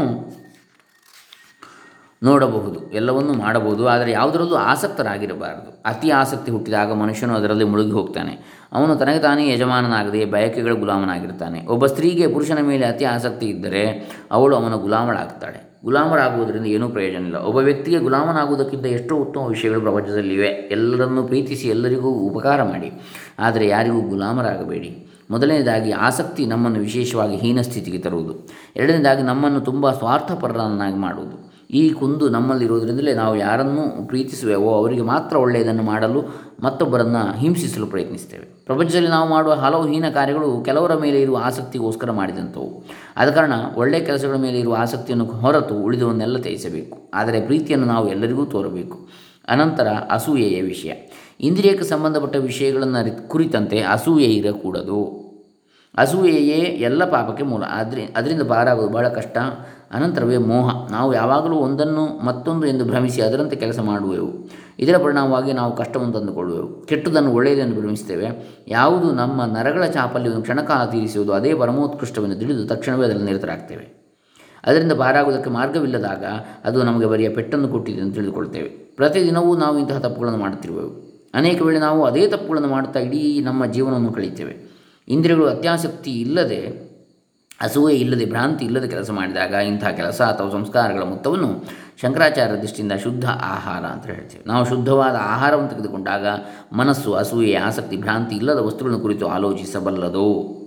[2.22, 5.82] ನೋಡಬಹುದು, ಎಲ್ಲವನ್ನೂ ಮಾಡಬಹುದು, ಆದರೆ ಯಾವುದರಲ್ಲೂ ಆಸಕ್ತರಾಗಿರಬಾರದು.
[5.86, 8.64] ಅತಿ ಆಸಕ್ತಿ ಹುಟ್ಟಿದಾಗ ಮನುಷ್ಯನು ಅದರಲ್ಲಿ ಮುಳುಗಿ ಹೋಗ್ತಾನೆ.
[8.72, 11.66] ಅವನು ತನಗೆ ತಾನೇ ಯಜಮಾನನಾಗದೆ ಬಯಕೆಗಳ ಗುಲಾಮನಾಗಿರ್ತಾನೆ.
[11.66, 15.69] ಒಬ್ಬ ಸ್ತ್ರೀಗೆ ಪುರುಷನ ಮೇಲೆ ಅತಿ ಆಸಕ್ತಿ ಇದ್ದರೆ ಅವಳು ಅವನ ಗುಲಾಮಳಾಗ್ತಾಳೆ.
[15.84, 17.36] ಗುಲಾಮರಾಗುವುದರಿಂದ ಏನೂ ಪ್ರಯೋಜನ ಇಲ್ಲ.
[17.36, 20.46] ಒಬ್ಬ ವ್ಯಕ್ತಿಗೆ ಗುಲಾಮನಾಗುವುದಕ್ಕಿಂತ ಎಷ್ಟೋ ಉತ್ತಮ ವಿಷಯಗಳು ಪ್ರಪಂಚದಲ್ಲಿವೆ.
[20.46, 22.92] ಎಲ್ಲರನ್ನೂ ಪ್ರೀತಿಸಿ ಎಲ್ಲರಿಗೂ ಉಪಕಾರ ಮಾಡಿ.
[23.38, 25.06] ಆದರೆ ಯಾರಿಗೂ ಗುಲಾಮರಾಗಬೇಡಿ.
[25.30, 28.48] ಮೊದಲನೇದಾಗಿ ಆಸಕ್ತಿ ನಮ್ಮನ್ನು ವಿಶೇಷವಾಗಿ ಹೀನ ಸ್ಥಿತಿಗೆ ತರುವುದು.
[28.76, 31.49] ಎರಡನೇದಾಗಿ ನಮ್ಮನ್ನು ತುಂಬ ಸ್ವಾರ್ಥಪರರನ್ನಾಗಿ ಮಾಡುವುದು.
[31.70, 36.22] ಈ ಕುಂದು ನಮ್ಮಲ್ಲಿರುವುದರಿಂದಲೇ ನಾವು ಯಾರನ್ನು ಪ್ರೀತಿಸುವೆವೋ ಅವರಿಗೆ ಮಾತ್ರ ಒಳ್ಳೆಯದನ್ನು ಮಾಡಲು
[36.62, 42.84] ಮತ್ತೊಬ್ಬರನ್ನು ಹಿಂಸಿಸಲು ಪ್ರಯತ್ನಿಸ್ತೇವೆ ಪ್ರಪಂಚದಲ್ಲಿ ನಾವು ಮಾಡುವ ಹಲವು ಹೀನ ಕಾರ್ಯಗಳು ಕೆಲವರ ಮೇಲೆ ಇರುವ ಆಸಕ್ತಿಗೋಸ್ಕರ ಮಾಡಿದಂಥವು.
[43.16, 47.10] ಆದ ಕಾರಣ ಒಳ್ಳೆಯ ಕೆಲಸಗಳ ಮೇಲೆ ಇರುವ ಆಸಕ್ತಿಯನ್ನು ಹೊರತು ಉಳಿದವನ್ನೆಲ್ಲ ತ್ಯಜಿಸಬೇಕು.
[47.14, 49.08] ಆದರೆ ಪ್ರೀತಿಯನ್ನು ನಾವು ಎಲ್ಲರಿಗೂ ತೋರಬೇಕು.
[49.48, 50.92] ಅನಂತರ ಅಸೂಯೆಯ ವಿಷಯ.
[51.40, 55.20] ಇಂದ್ರಿಯಕ್ಕೆ ಸಂಬಂಧಪಟ್ಟ ವಿಷಯಗಳನ್ನು ಕುರಿತಂತೆ ಅಸೂಯೆ ಇರಕೂಡದು.
[55.98, 57.62] ಅಸೂಯೆಯೇ ಎಲ್ಲ ಪಾಪಕ್ಕೆ ಮೂಲ.
[57.70, 59.38] ಆದ್ರೆ, ಅದರಿಂದ ಪಾರಾಗೋದು ಭಾಳ ಕಷ್ಟ.
[59.90, 60.90] ಅನಂತರವೇ ಮೋಹ.
[60.90, 64.50] ನಾವು ಯಾವಾಗಲೂ ಒಂದನ್ನು ಮತ್ತೊಂದು ಎಂದು ಭ್ರಮಿಸಿ ಅದರಂತೆ ಕೆಲಸ ಮಾಡುವೆವು.
[64.78, 66.86] ಇದರ ಪರಿಣಾಮವಾಗಿ ನಾವು ಕಷ್ಟವನ್ನು ತಂದುಕೊಳ್ಳುವೆವು.
[66.86, 68.28] ಕೆಟ್ಟದನ್ನು ಒಳ್ಳೆಯದನ್ನು ಭ್ರಮಿಸುತ್ತೇವೆ.
[68.68, 74.00] ಯಾವುದು ನಮ್ಮ ನರಗಳ ಚಾಪಲ್ಯವನ್ನು ಕ್ಷಣಕಾಲ ತೀರಿಸುವುದು ಅದೇ ಪರಮೋತ್ಕೃಷ್ಟವೆಂದು ತಿಳಿದು ತಕ್ಷಣವೇ ಅದರಲ್ಲಿ ನಿರತರಾಗ್ತೇವೆ.
[74.64, 76.24] ಅದರಿಂದ ಪಾರಾಗುವುದಕ್ಕೆ ಮಾರ್ಗವಿಲ್ಲದಾಗ
[76.64, 81.10] ಅದು ನಮಗೆ ಬರಿಯ ಪೆಟ್ಟನ್ನು ಕೊಟ್ಟಿದೆ ಎಂದು ತಿಳಿದುಕೊಳ್ತೇವೆ ಪ್ರತಿದಿನವೂ ನಾವು ಇಂತಹ ತಪ್ಪುಗಳನ್ನು ಮಾಡುತ್ತಿರುವೆವು.
[81.34, 84.70] ಅನೇಕ ವೇಳೆ ನಾವು ಅದೇ ತಪ್ಪುಗಳನ್ನು ಮಾಡುತ್ತಾ ಇಡೀ ನಮ್ಮ ಜೀವನವನ್ನು ಕಳೀತೇವೆ
[85.08, 86.89] ಇಂದ್ರಿಯಗಳು ಅತ್ಯಾಸಕ್ತಿ ಇಲ್ಲದೆ
[87.62, 91.64] ಅಸೂಯೆ ಇಲ್ಲದೆ ಭ್ರಾಂತಿ ಇಲ್ಲದೆ ಕೆಲಸ ಮಾಡಿದಾಗ ಇಂಥ ಕೆಲಸ ಅಥವಾ ಸಂಸ್ಕಾರಗಳ ಮೊತ್ತವನ್ನು
[92.00, 94.44] ಶಂಕರಾಚಾರ್ಯ ದೃಷ್ಟಿಯಿಂದ ಶುದ್ಧ ಆಹಾರ ಅಂತ ಹೇಳ್ತೇವೆ.
[94.46, 96.26] ನಾವು ಶುದ್ಧವಾದ ಆಹಾರವನ್ನು ತೆಗೆದುಕೊಂಡಾಗ
[96.72, 100.60] ಮನಸ್ಸು ಅಸೂಯೆ ಆಸಕ್ತಿ, ಭ್ರಾಂತಿ ಇಲ್ಲದ ವಸ್ತುಗಳನ್ನು ಕುರಿತು ಆಲೋಚಿಸಬಲ್ಲದು.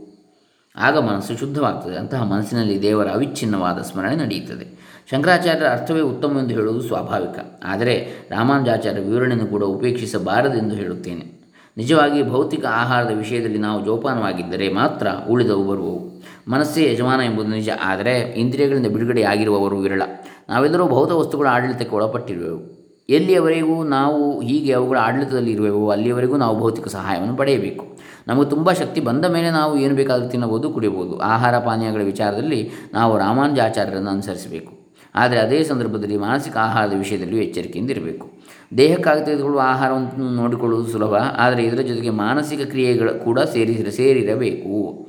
[0.75, 1.97] ಆಗ ಮನಸ್ಸು ಶುದ್ಧವಾಗ್ತದೆ.
[1.97, 4.83] ಅಂತಹ ಮನಸ್ಸಿನಲ್ಲಿ ದೇವರ ಅವಿಚ್ಛಿನ್ನವಾದ ಸ್ಮರಣೆ ನಡೆಯುತ್ತದೆ.
[5.12, 7.39] ಶಂಕರಾಚಾರ್ಯರ ಅರ್ಥವೇ ಉತ್ತಮ ಎಂದು ಹೇಳುವುದು ಸ್ವಾಭಾವಿಕ.
[7.63, 11.43] ಆದರೆ ರಾಮಾನುಜಾಚಾರ್ಯ ವಿವರಣೆಯನ್ನು ಕೂಡ ಉಪೇಕ್ಷಿಸಬಾರದೆಂದು ಹೇಳುತ್ತೇನೆ.
[11.77, 16.12] ನಿಜವಾಗಿ ಭೌತಿಕ ಆಹಾರದ ವಿಷಯದಲ್ಲಿ ನಾವು ಜೋಪಾನವಾಗಿದ್ದರೆ ಮಾತ್ರ ಉಳಿದವು ಬರುವವು.
[16.47, 17.69] ಮನಸ್ಸೇ ಯಜಮಾನ ಎಂಬುದು ನಿಜ.
[17.83, 20.01] ಆದರೆ ಇಂದ್ರಿಯಗಳಿಂದ ಬಿಡುಗಡೆಯಾಗಿರುವವರು ವಿರಳ.
[20.50, 22.83] ನಾವೆಲ್ಲರೂ ಭೌತ ವಸ್ತುಗಳ ಆಡಳಿತಕ್ಕೆ ಒಳಪಟ್ಟಿರುವೆವು.
[23.09, 27.97] ಎಲ್ಲಿಯವರೆಗೂ ನಾವು ಹೀಗೆ ಅವುಗಳ ಆಡಳಿತದಲ್ಲಿ ಇರುವೆವೋ, ಅಲ್ಲಿಯವರೆಗೂ ನಾವು ಭೌತಿಕ ಸಹಾಯವನ್ನು ಪಡೆಯಬೇಕು.
[28.27, 31.17] ನಮಗೆ ತುಂಬ ಶಕ್ತಿ ಬಂದ ಮೇಲೆ ನಾವು ಏನು ಬೇಕಾದರೂ ತಿನ್ನಬಹುದು, ಕುಡಿಯಬಹುದು.
[31.17, 34.83] ಆಹಾರ ಪಾನೀಯಗಳ ವಿಚಾರದಲ್ಲಿ ನಾವು ರಾಮಾನುಜಾಚಾರ್ಯರನ್ನು ಅನುಸರಿಸಬೇಕು.
[35.15, 38.31] ಆದರೆ ಅದೇ ಸಂದರ್ಭದಲ್ಲಿ ಮಾನಸಿಕ ಆಹಾರದ ವಿಷಯದಲ್ಲಿಯೂ ಎಚ್ಚರಿಕೆಯಿಂದ ಇರಬೇಕು
[38.77, 41.13] ದೇಹಕ್ಕಾಗಿ ತೆಗೆದುಕೊಳ್ಳುವ ಆಹಾರವನ್ನು ನೋಡಿಕೊಳ್ಳುವುದು ಸುಲಭ.
[41.38, 45.02] ಆದರೆ ಇದರ ಜೊತೆಗೆ ಮಾನಸಿಕ ಕ್ರಿಯೆಗಳು ಕೂಡ ಸೇರಿ ಸೇರಿರಬೇಕು.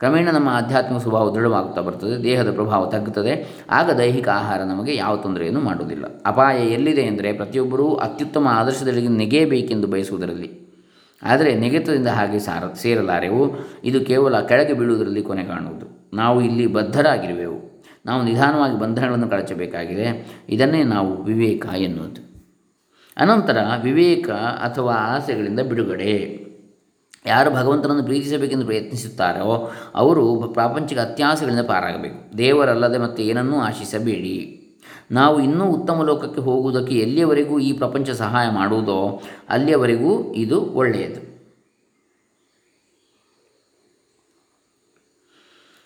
[0.00, 5.60] ಕ್ರಮೇಣ ನಮ್ಮ ಆಧ್ಯಾತ್ಮಿಕ ಸ್ವಭಾವ ದೃಢವಾಗುತ್ತಾ ಬರ್ತದೆ, ದೇಹದ ಪ್ರಭಾವ ತಗ್ಗುತ್ತದೆ, ಆಗ ದೈಹಿಕ ಆಹಾರ ನಮಗೆ ಯಾವ ತೊಂದರೆಯನ್ನು
[5.60, 6.04] ಮಾಡುವುದಿಲ್ಲ.
[6.26, 10.70] ಅಪಾಯ ಎಲ್ಲಿದೆ ಎಂದರೆ ಪ್ರತಿಯೊಬ್ಬರೂ ಅತ್ಯುತ್ತಮ ಆದರ್ಶದೊಳಗೆ ನೆಗೆಯಬೇಕೆಂದು ಬಯಸುವುದರಲ್ಲಿ.
[11.22, 13.52] ಆದರೆ ನೆಗೆತದಿಂದ ಹಾಗೆ ಸಾರ, ಸೇರಲಾರೆವು,
[13.84, 16.10] ಇದು ಕೇವಲ ಕೆಳಗೆ ಬೀಳುವುದರಲ್ಲಿ ಕೊನೆ ಕಾಣುವುದು.
[16.14, 17.84] ನಾವು ಇಲ್ಲಿ ಬದ್ಧರಾಗಿರುವೆವು.
[18.06, 20.26] ನಾವು ನಿಧಾನವಾಗಿ ಬಂಧನಗಳನ್ನು ಕಳಚಬೇಕಾಗಿದೆ.
[20.48, 22.44] ಇದನ್ನೇ ನಾವು ವಿವೇಕ ಎನ್ನುವುದು.
[23.16, 26.49] ಅನಂತರ ವಿವೇಕ ಅಥವಾ ಆಸೆಗಳಿಂದ ಬಿಡುಗಡೆ.
[27.26, 32.38] ಯಾರು ಭಗವಂತನನ್ನು ಪ್ರೀತಿಸಬೇಕೆಂದು ಪ್ರಯತ್ನಿಸುತ್ತಾರೋ ಅವರು ಪ್ರಾಪಂಚಿಕ ಅತ್ಯಾಸೆಗಳಿಂದ ಪಾರಾಗಬೇಕು.
[32.38, 34.56] ದೇವರಲ್ಲದೆ ಮತ್ತೆ ಏನನ್ನೂ ಆಶಿಸಬೇಡಿ.
[35.10, 41.30] ನಾವು ಇನ್ನೂ ಉತ್ತಮ ಲೋಕಕ್ಕೆ ಹೋಗುವುದಕ್ಕೆ ಎಲ್ಲಿಯವರೆಗೂ ಈ ಪ್ರಪಂಚ ಸಹಾಯ ಮಾಡುವುದೋ ಅಲ್ಲಿಯವರೆಗೂ ಇದು ಒಳ್ಳೆಯದು.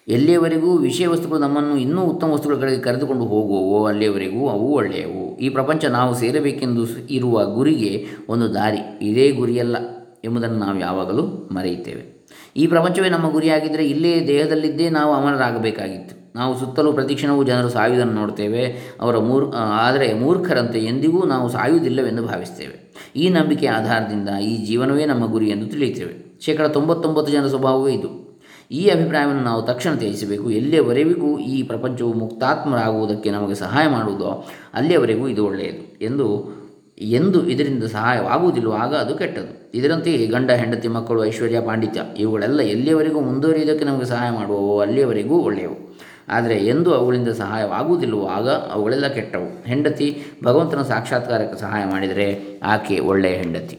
[0.08, 5.38] ಎಲ್ಲಿಯವರೆಗೂ ವಿಷಯ ವಸ್ತುಗಳು ನಮ್ಮನ್ನು ಇನ್ನೂ ಉತ್ತಮ ವಸ್ತುಗಳ ಕಡೆಗೆ ಕರೆದುಕೊಂಡು ಹೋಗುವವೋ ಅಲ್ಲಿಯವರೆಗೂ ಅವು ಒಳ್ಳೆಯವು.
[5.38, 8.78] ಈ ಪ್ರಪಂಚ ನಾವು ಸೇರಬೇಕೆಂದು ಇರುವ ಗುರಿಗೆ ಒಂದು ದಾರಿ.
[9.02, 9.76] ಇದೇ ಗುರಿಯಲ್ಲ.
[10.24, 12.14] ಎಂಬುದನ್ನು ನಾವು ಯಾವಾಗಲೂ ಮರೆಯುತ್ತೇವೆ.
[12.56, 16.24] ಈ ಪ್ರಪಂಚವೇ ನಮ್ಮ ಗುರಿಯಾಗಿದ್ದರೆ ಇಲ್ಲೇ ದೇಹದಲ್ಲಿದ್ದೇ ನಾವು ಅಮರರಾಗಬೇಕಾಗಿತ್ತು.
[16.34, 18.96] ನಾವು ಸುತ್ತಲೂ ಪ್ರತಿಕ್ಷಣವೂ ಜನರು ಸಾಯುವುದನ್ನು ನೋಡ್ತೇವೆ.
[19.00, 22.94] ಅವರ ಮೂರ್ ಆದರೆ ಮೂರ್ಖರಂತೆ ಎಂದಿಗೂ ನಾವು ಸಾಯುವುದಿಲ್ಲವೆಂದು ಭಾವಿಸ್ತೇವೆ.
[23.16, 26.40] ಈ ನಂಬಿಕೆ ಆಧಾರದಿಂದ ಈ ಜೀವನವೇ ನಮ್ಮ ಗುರಿ ಎಂದು ತಿಳಿಯುತ್ತೇವೆ.
[26.40, 28.40] ಶೇಕಡ ತೊಂಬತ್ತೊಂಬತ್ತು ಜನರ ಸ್ವಭಾವವೇ ಇದು.
[28.70, 30.50] ಈ ಅಭಿಪ್ರಾಯವನ್ನು ನಾವು ತಕ್ಷಣ ತ್ಯಜಿಸಬೇಕು.
[30.50, 36.54] ಎಲ್ಲಿಯವರೆಗೂ ಈ ಪ್ರಪಂಚವು ಮುಕ್ತಾತ್ಮರಾಗುವುದಕ್ಕೆ ನಮಗೆ ಸಹಾಯ ಮಾಡುವುದೋ ಅಲ್ಲಿಯವರೆಗೂ ಇದು ಒಳ್ಳೆಯದು ಎಂದು
[36.98, 39.70] ಎಂದು ಇದರಿಂದ ಸಹಾಯವಾಗುವುದಿಲ್ಲವೋ ಆಗ ಅದು ಕೆಟ್ಟದು.
[39.74, 45.98] ಇದರಂತೆಯೇ ಗಂಡ, ಹೆಂಡತಿ, ಮಕ್ಕಳು, ಐಶ್ವರ್ಯ, ಪಾಂಡಿತ್ಯ, ಇವುಗಳೆಲ್ಲ ಎಲ್ಲಿಯವರೆಗೂ ಮುಂದುವರಿಯುವುದಕ್ಕೆ ನಮಗೆ ಸಹಾಯ ಮಾಡುವವೋ, ಅಲ್ಲಿಯವರೆಗೂ ಒಳ್ಳೆಯವು.
[46.28, 49.64] ಆದರೆ ಎಂದು ಅವುಗಳಿಂದ ಸಹಾಯವಾಗುವುದಿಲ್ಲವೋ, ಆಗ ಅವುಗಳೆಲ್ಲ ಕೆಟ್ಟವು.
[49.64, 53.78] ಹೆಂಡತಿ, ಭಗವಂತನ ಸಾಕ್ಷಾತ್ಕಾರಕ್ಕೆ ಸಹಾಯ ಮಾಡಿದರೆ ಆಕೆ ಒಳ್ಳೆಯ ಹೆಂಡತಿ.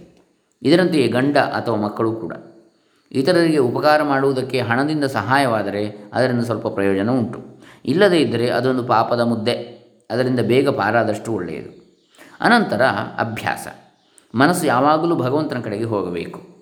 [0.64, 2.34] ಇದರಂತೆಯೇ ಗಂಡ ಅಥವಾ ಮಕ್ಕಳು ಕೂಡ.
[3.12, 7.40] ಇತರರಿಗೆ ಉಪಕಾರ ಮಾಡುವುದಕ್ಕೆ ಹಣದಿಂದ ಸಹಾಯವಾದರೆ ಅದರಿಂದ ಸ್ವಲ್ಪ ಪ್ರಯೋಜನ ಉಂಟು
[7.86, 9.54] ಇಲ್ಲದೇ ಇದ್ದರೆ ಅದೊಂದು ಪಾಪದ ಮುದ್ದೆ.
[10.10, 11.85] ಅದರಿಂದ ಬೇಗ ಪಾರಾದಷ್ಟು ಒಳ್ಳೆಯದು.
[12.42, 12.82] ಅನಂತರ
[13.20, 13.68] ಅಭ್ಯಾಸ.
[14.36, 16.56] ಮನಸ್ಸು ಯಾವಾಗಲೂ ಭಗವಂತನ ಕಡೆಗೆ ಹೋಗಬೇಕು.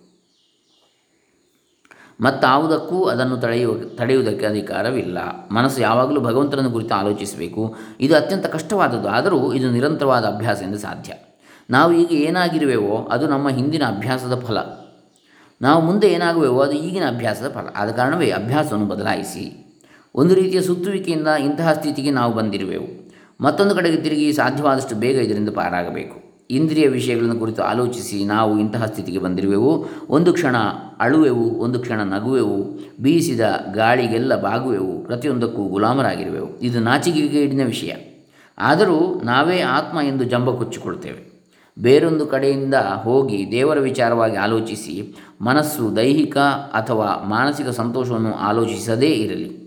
[2.22, 5.18] ಮತ್ತಾವುದಕ್ಕೂ ಅದನ್ನು ತಡೆಯುವ ತಡೆಯುವುದಕ್ಕೆ ಅಧಿಕಾರವಿಲ್ಲ.
[5.52, 7.76] ಮನಸ್ಸು ಯಾವಾಗಲೂ ಭಗವಂತನನ್ನು ಕುರಿತು ಆಲೋಚಿಸಬೇಕು.
[8.00, 9.10] ಇದು ಅತ್ಯಂತ ಕಷ್ಟವಾದದ್ದು.
[9.10, 11.14] ಆದರೂ ಇದು ನಿರಂತರವಾದ ಅಭ್ಯಾಸದಿಂದ ಸಾಧ್ಯ.
[11.70, 14.58] ನಾವು ಈಗ ಏನಾಗಿರುವೆವೋ, ಅದು ನಮ್ಮ ಹಿಂದಿನ ಅಭ್ಯಾಸದ ಫಲ.
[15.62, 17.68] ನಾವು ಮುಂದೆ ಏನಾಗುವೆವೋ, ಅದು ಈಗಿನ ಅಭ್ಯಾಸದ ಫಲ.
[17.76, 19.60] ಆದ ಕಾರಣವೇ ಅಭ್ಯಾಸವನ್ನು ಬದಲಾಯಿಸಿ.
[20.16, 23.03] ಒಂದು ರೀತಿಯ ಸುತ್ತುವಿಕೆಯಿಂದ ಇಂತಹ ಸ್ಥಿತಿಗೆ ನಾವು ಬಂದಿರುವೆವು.
[23.42, 26.24] ಮತ್ತೊಂದು ಕಡೆಗೆ ತಿರುಗಿ ಸಾಧ್ಯವಾದಷ್ಟು ಬೇಗ ಇದರಿಂದ ಪಾರಾಗಬೇಕು.
[26.52, 29.86] ಇಂದ್ರಿಯ ವಿಷಯಗಳನ್ನು ಕುರಿತು ಆಲೋಚಿಸಿ ನಾವು ಇಂತಹ ಸ್ಥಿತಿಗೆ ಬಂದಿರುವೆವು.
[30.10, 30.56] ಒಂದು ಕ್ಷಣ
[31.00, 32.80] ಅಳುವೆವು, ಒಂದು ಕ್ಷಣ ನಗುವೆವು.
[33.02, 33.40] ಬೀಸಿದ
[33.74, 35.00] ಗಾಳಿಗೆಲ್ಲ ಬಾಗುವೆವು.
[35.06, 36.60] ಪ್ರತಿಯೊಂದಕ್ಕೂ ಗುಲಾಮರಾಗಿರುವೆವು.
[36.60, 37.94] ಇದು ನಾಚಿಕೆಗೇಡಿನ ವಿಷಯ.
[38.58, 41.34] ಆದರೂ ನಾವೇ ಆತ್ಮ ಎಂದು ಜಂಬ ಕೊಚ್ಚಿಕೊಳ್ತೇವೆ.
[41.80, 46.38] ಬೇರೊಂದು ಕಡೆಯಿಂದ ಹೋಗಿ ದೇವರ ವಿಚಾರವಾಗಿ ಆಲೋಚಿಸಿ ಮನಸ್ಸು ದೈಹಿಕ
[46.74, 49.63] ಅಥವಾ ಮಾನಸಿಕ ಸಂತೋಷವನ್ನು ಆಲೋಚಿಸದೇ ಇರಲಿ.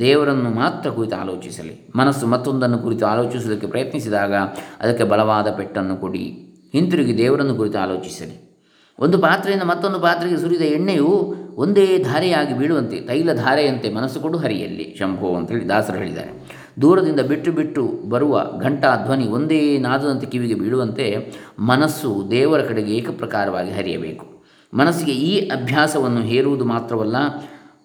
[0.00, 1.92] ದೇವರನ್ನು ಮಾತ್ರ ಕುರಿತು ಆಲೋಚಿಸಲಿ.
[1.96, 4.34] ಮನಸ್ಸು ಮತ್ತೊಂದನ್ನು ಕುರಿತು ಆಲೋಚಿಸುವುದಕ್ಕೆ ಪ್ರಯತ್ನಿಸಿದಾಗ
[4.80, 6.46] ಅದಕ್ಕೆ ಬಲವಾದ ಪೆಟ್ಟನ್ನು ಕೊಡಿ.
[6.72, 8.50] ಹಿಂತಿರುಗಿ ದೇವರನ್ನು ಕುರಿತು ಆಲೋಚಿಸಲಿ.
[8.98, 15.34] ಒಂದು ಪಾತ್ರೆಯಿಂದ ಮತ್ತೊಂದು ಪಾತ್ರೆಗೆ ಸುರಿದ ಎಣ್ಣೆಯು ಒಂದೇ ಧಾರೆಯಾಗಿ ಬೀಳುವಂತೆ, ತೈಲ ಧಾರೆಯಂತೆ ಮನಸ್ಸು ಕೊಡು ಹರಿಯಲ್ಲಿ ಶಂಭೋ
[15.34, 16.60] ಅಂತೇಳಿ ದಾಸರು ಹೇಳಿದ್ದಾರೆ.
[16.82, 24.40] ದೂರದಿಂದ ಬಿಟ್ಟು ಬಿಟ್ಟು ಬರುವ ಘಂಟಾ ಧ್ವನಿ ಒಂದೇ ನಾದದಂತೆ ಕಿವಿಗೆ ಬೀಳುವಂತೆ ಮನಸ್ಸು ದೇವರ ಕಡೆಗೆ ಏಕಪ್ರಕಾರವಾಗಿ ಹರಿಯಬೇಕು.
[24.74, 27.16] ಮನಸ್ಸಿಗೆ ಈ ಅಭ್ಯಾಸವನ್ನು ಹೇರುವುದು ಮಾತ್ರವಲ್ಲ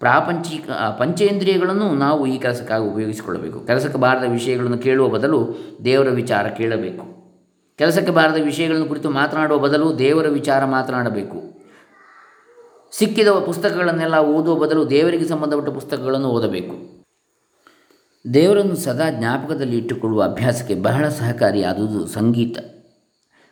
[0.06, 3.60] ಪ್ರಾಪಂಚಿಕ ಪಂಚೇಂದ್ರಿಯಗಳನ್ನು ನಾವು ಈ ಕೆಲಸಕ್ಕಾಗಿ ಉಪಯೋಗಿಸಿಕೊಳ್ಳಬೇಕು.
[3.60, 7.06] ಕೆಲಸಕ್ಕೆ ಬಾರದ ವಿಷಯಗಳನ್ನು ಕೇಳುವ ಬದಲು ದೇವರ ವಿಚಾರ ಕೇಳಬೇಕು.
[7.78, 11.38] ಕೆಲಸಕ್ಕೆ ಬಾರದ ವಿಷಯಗಳನ್ನು ಕುರಿತು ಮಾತನಾಡುವ ಬದಲು ದೇವರ ವಿಚಾರ ಮಾತನಾಡಬೇಕು.
[12.92, 17.06] ಸಿಕ್ಕಿದ ಪುಸ್ತಕಗಳನ್ನೆಲ್ಲ ಓದುವ ಬದಲು ದೇವರಿಗೆ ಸಂಬಂಧಪಟ್ಟ ಪುಸ್ತಕಗಳನ್ನು ಓದಬೇಕು.
[18.34, 22.58] ದೇವರನ್ನು ಸದಾ ಜ್ಞಾಪಕದಲ್ಲಿ ಇಟ್ಟುಕೊಳ್ಳುವ ಅಭ್ಯಾಸಕ್ಕೆ ಬಹಳ ಸಹಕಾರಿಯಾದುದು ಸಂಗೀತ.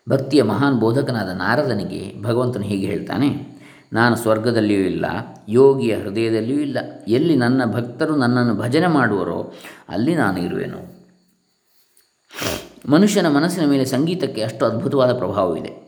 [0.10, 3.53] ಭಕ್ತಿಯ ಮಹಾನ್ ಬೋಧಕನಾದ ನಾರದನಿಗೆ ಭಗವಂತನು ಹೀಗೆ ಹೇಳ್ತಾನೆ
[3.94, 5.06] ನಾನು ಸ್ವರ್ಗದಲ್ಲಿಯೂ ಇಲ್ಲ,
[5.50, 6.78] ಯೋಗಿಯ ಹೃದಯದಲ್ಲಿಯೂ ಇಲ್ಲ.
[7.08, 9.54] ಎಲ್ಲಿ ನನ್ನ ಭಕ್ತರು ನನ್ನನ್ನು ಭಜನೆ ಮಾಡುವರೋ
[9.90, 11.04] ಅಲ್ಲಿ ನಾನು ಇರುವೆನು.
[12.90, 15.84] ಮನುಷ್ಯನ ಮನಸ್ಸಿನ ಮೇಲೆ ಸಂಗೀತಕ್ಕೆ ಅಷ್ಟು ಅದ್ಭುತವಾದ ಪ್ರಭಾವವಿದೆ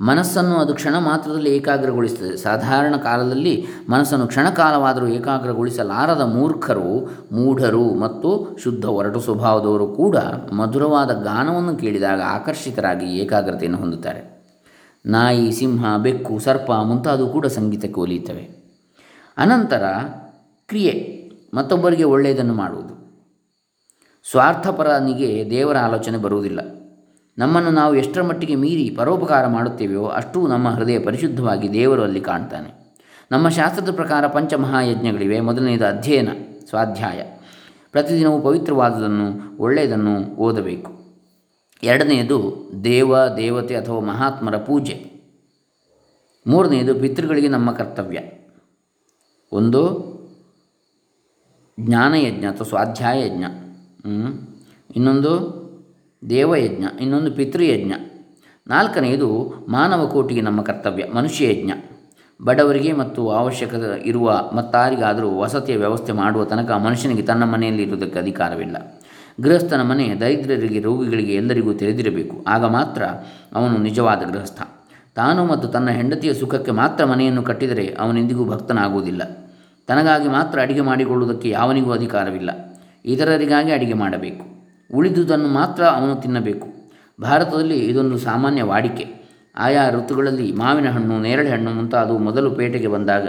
[0.00, 2.36] ಮನಸ್ಸನ್ನು ಅದು ಕ್ಷಣ ಮಾತ್ರದಲ್ಲಿ ಏಕಾಗ್ರಗೊಳಿಸುತ್ತದೆ.
[2.36, 10.16] ಸಾಧಾರಣ ಕಾಲದಲ್ಲಿ ಮನಸ್ಸನ್ನು ಕ್ಷಣಕಾಲವಾದರೂ ಏಕಾಗ್ರಗೊಳಿಸಲಾರದ ಮೂರ್ಖರು, ಮೂಢರು ಮತ್ತು ಶುದ್ಧ ಒರಟು ಸ್ವಭಾವದವರು ಕೂಡ
[10.52, 14.35] ಮಧುರವಾದ ಗಾನವನ್ನು ಕೇಳಿದಾಗ ಆಕರ್ಷಿತರಾಗಿ ಏಕಾಗ್ರತೆಯನ್ನು ಹೊಂದುತ್ತಾರೆ.
[15.06, 18.56] ನಾಯಿ, ಸಿಂಹ, ಬೆಕ್ಕು, ಸರ್ಪ ಮುಂತಾದವು ಕೂಡ ಸಂಗೀತಕ್ಕೆ ಒಲಿಯುತ್ತವೆ.
[19.38, 19.82] ಅನಂತರ
[20.68, 22.96] ಕ್ರಿಯೆ, ಮತ್ತೊಬ್ಬರಿಗೆ ಒಳ್ಳೆಯದನ್ನು ಮಾಡುವುದು.
[24.30, 26.60] ಸ್ವಾರ್ಥಪರನಿಗೆ ದೇವರ ಆಲೋಚನೆ ಬರುವುದಿಲ್ಲ.
[27.38, 32.96] ನಮ್ಮನ್ನು ನಾವು ಎಷ್ಟರ ಮಟ್ಟಿಗೆ ಮೀರಿ ಪರೋಪಕಾರ ಮಾಡುತ್ತೇವೆಯೋ ಅಷ್ಟೂ ನಮ್ಮ ಹೃದಯ ಪರಿಶುದ್ಧವಾಗಿ ದೇವರು ಅಲ್ಲಿ ಕಾಣ್ತಾನೆ.
[33.30, 35.40] ನಮ್ಮ ಶಾಸ್ತ್ರದ ಪ್ರಕಾರ ಪಂಚಮಹಾಯಜ್ಞಗಳಿವೆ.
[35.40, 36.28] ಮೊದಲನೆಯದು ಅಧ್ಯಯನ,
[36.68, 37.22] ಸ್ವಾಧ್ಯಾಯ.
[37.90, 41.05] ಪ್ರತಿದಿನವೂ ಪವಿತ್ರವಾದದನ್ನು ಒಳ್ಳೆಯದನ್ನು ಓದಬೇಕು.
[41.82, 45.16] ಎರಡನೆಯದು ದೇವ, ದೇವತೆ ಅಥವಾ ಮಹಾತ್ಮರ ಪೂಜೆ.
[46.46, 48.20] ಮೂರನೆಯದು ಪಿತೃಗಳಿಗೆ ನಮ್ಮ ಕರ್ತವ್ಯ.
[49.52, 50.06] ಒಂದು,
[51.80, 53.44] ಜ್ಞಾನಯಜ್ಞ ಅಥವಾ ಸ್ವಾಧ್ಯಾಯ ಯಜ್ಞ
[54.96, 55.56] ಇನ್ನೊಂದು,
[56.30, 56.84] ದೇವಯಜ್ಞ.
[57.00, 57.92] ಇನ್ನೊಂದು ಪಿತೃಯಜ್ಞ.
[58.66, 61.70] ನಾಲ್ಕನೆಯದು ಮಾನವ ಕೋಟಿಗೆ ನಮ್ಮ ಕರ್ತವ್ಯ ಮನುಷ್ಯ ಯಜ್ಞ
[62.44, 69.00] ಬಡವರಿಗೆ ಮತ್ತು ಅವಶ್ಯಕತೆ ಇರುವ ಮತ್ತಾರಿಗಾದರೂ ವಸತಿಯ ವ್ಯವಸ್ಥೆ ಮಾಡುವ ತನಕ ಮನುಷ್ಯನಿಗೆ ತನ್ನ ಮನೆಯಲ್ಲಿ ಇರುವುದಕ್ಕೆ ಅಧಿಕಾರವಿಲ್ಲ.
[69.40, 73.02] ಗೃಹಸ್ಥನ ಮನೆ ದರಿದ್ರರಿಗೆ ರೋಗಿಗಳಿಗೆ ಎಲ್ಲರಿಗೂ ತೆರೆದಿರಬೇಕು ಆಗ ಮಾತ್ರ
[73.54, 74.62] ಅವನು ನಿಜವಾದ ಗೃಹಸ್ಥ.
[75.14, 79.22] ತಾನು ಮತ್ತು ತನ್ನ ಹೆಂಡತಿಯ ಸುಖಕ್ಕೆ ಮಾತ್ರ ಮನೆಯನ್ನು ಕಟ್ಟಿದರೆ ಅವನೆಂದಿಗೂ ಭಕ್ತನಾಗುವುದಿಲ್ಲ.
[79.86, 82.50] ತನಗಾಗಿ ಮಾತ್ರ ಅಡಿಗೆ ಮಾಡಿಕೊಳ್ಳುವುದಕ್ಕೆ ಯಾವನಿಗೂ ಅಧಿಕಾರವಿಲ್ಲ.
[83.04, 84.44] ಇತರರಿಗಾಗಿ ಅಡಿಗೆ ಮಾಡಬೇಕು.
[84.94, 86.68] ಉಳಿದುದನ್ನು ಮಾತ್ರ ಅವನು ತಿನ್ನಬೇಕು.
[87.20, 89.26] ಭಾರತದಲ್ಲಿ ಇದೊಂದು ಸಾಮಾನ್ಯ ವಾಡಿಕೆ.
[89.56, 93.28] ಆಯಾ ಋತುಗಳಲ್ಲಿ ಮಾವಿನ ಹಣ್ಣು, ನೇರಳೆ ಹಣ್ಣು ಮುಂತಾದವು ಮೊದಲು ಪೇಟೆಗೆ ಬಂದಾಗ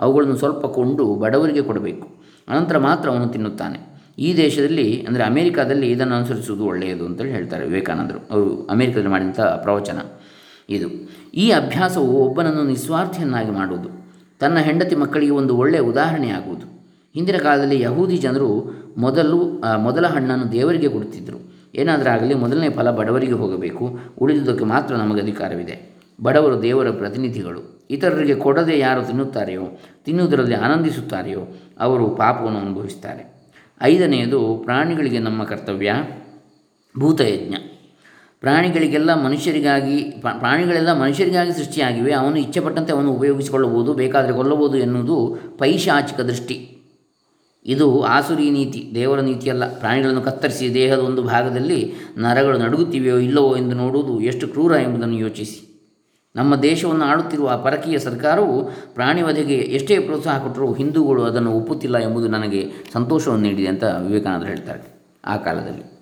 [0.00, 2.08] ಅವುಗಳನ್ನು ಸ್ವಲ್ಪ ಕೊಂಡು ಬಡವರಿಗೆ ಕೊಡಬೇಕು.
[2.48, 3.93] ಅನಂತರ ಮಾತ್ರ ಅವನು ತಿನ್ನುತ್ತಾನೆ.
[4.18, 8.28] ಈ ದೇಶದಲ್ಲಿ, ಅಂದರೆ ಅಮೇರಿಕಾದಲ್ಲಿ ಇದನ್ನು ಅನುಸರಿಸುವುದು ಒಳ್ಳೆಯದು ಅಂತೇಳಿ ಹೇಳ್ತಾರೆ ವಿವೇಕಾನಂದರು.
[8.30, 9.98] ಅವರು ಅಮೇರಿಕಾದಲ್ಲಿ ಮಾಡಿದಂಥ ಪ್ರವಚನ
[10.68, 10.88] ಇದು.
[11.34, 13.88] ಈ ಅಭ್ಯಾಸವು ಒಬ್ಬನನ್ನು ನಿಸ್ವಾರ್ಥಿಯನ್ನಾಗಿ ಮಾಡುವುದು.
[14.40, 16.74] ತನ್ನ ಹೆಂಡತಿ ಮಕ್ಕಳಿಗೆ ಒಂದು ಒಳ್ಳೆಯ ಉದಾಹರಣೆಯಾಗುವುದು
[17.14, 21.54] ಹಿಂದಿನ ಕಾಲದಲ್ಲಿ ಯಹೂದಿ ಜನರು ಮೊದಲು ಮೊದಲ ಹಣ್ಣನ್ನು ದೇವರಿಗೆ ಕೊಡುತ್ತಿದ್ದರು.
[21.74, 23.98] ಏನಾದರೂ ಆಗಲಿ ಮೊದಲನೇ ಫಲ ಬಡವರಿಗೆ ಹೋಗಬೇಕು.
[24.18, 25.96] ಉಳಿದುದಕ್ಕೆ ಮಾತ್ರ ನಮಗೆ ಅಧಿಕಾರವಿದೆ.
[26.22, 27.86] ಬಡವರು ದೇವರ ಪ್ರತಿನಿಧಿಗಳು.
[27.90, 31.40] ಇತರರಿಗೆ ಕೊಡದೆ ಯಾರು ತಿನ್ನುತ್ತಾರೆಯೋ, ತಿನ್ನುವುದರಲ್ಲಿ ಆನಂದಿಸುತ್ತಾರೆಯೋ,
[31.80, 33.33] ಅವರು ಪಾಪವನ್ನು ಅನುಭವಿಸುತ್ತಾರೆ.
[33.82, 35.94] ಐದನೆಯದು ಪ್ರಾಣಿಗಳಿಗೆ ನಮ್ಮ ಕರ್ತವ್ಯ
[36.98, 37.54] ಭೂತಯಜ್ಞ.
[38.40, 40.02] ಪ್ರಾಣಿಗಳಿಗೆಲ್ಲ ಮನುಷ್ಯರಿಗಾಗಿ
[40.38, 42.12] ಪ್ರಾಣಿಗಳೆಲ್ಲ ಮನುಷ್ಯರಿಗಾಗಿ ಸೃಷ್ಟಿಯಾಗಿವೆ.
[42.12, 46.70] ಅವನು ಇಚ್ಛೆಪಟ್ಟಂತೆ ಅವನು ಉಪಯೋಗಿಸಿಕೊಳ್ಳಬಹುದು, ಬೇಕಾದರೆ ಕೊಲ್ಲಬಹುದು ಎನ್ನುವುದು ಪೈಶಾಚಿಕ ದೃಷ್ಟಿ.
[47.66, 54.20] ಇದು ಆಸುರಿ ನೀತಿ, ದೇವರ ನೀತಿಯಲ್ಲ ಪ್ರಾಣಿಗಳನ್ನು ಕತ್ತರಿಸಿ ದೇಹದ ಒಂದು ಭಾಗದಲ್ಲಿ ನರಗಳು ನಡುಗುತ್ತಿವೆಯೋ ಇಲ್ಲವೋ ಎಂದು ನೋಡುವುದು
[54.20, 55.73] ಎಷ್ಟು ಕ್ರೂರ ಎಂಬುದನ್ನು ಯೋಚಿಸಿ.
[56.36, 63.42] ನಮ್ಮ ದೇಶವನ್ನು ಆಳುತ್ತಿರುವ ಪರಕೀಯ ಸರ್ಕಾರವು ಪ್ರಾಣಿವಧೆಗೆ ಎಷ್ಟೇ ಪ್ರೋತ್ಸಾಹ ಕೊಟ್ಟರೂ ಹಿಂದೂಗಳು ಅದನ್ನು ಒಪ್ಪುತ್ತಿಲ್ಲ ಎಂಬುದು ನನಗೆ ಸಂತೋಷವನ್ನು
[63.42, 65.94] ನೀಡಿದೆ ಅಂತ ವಿವೇಕಾನಂದರು ಹೇಳ್ತಾರೆ ಆ ಕಾಲದಲ್ಲಿ.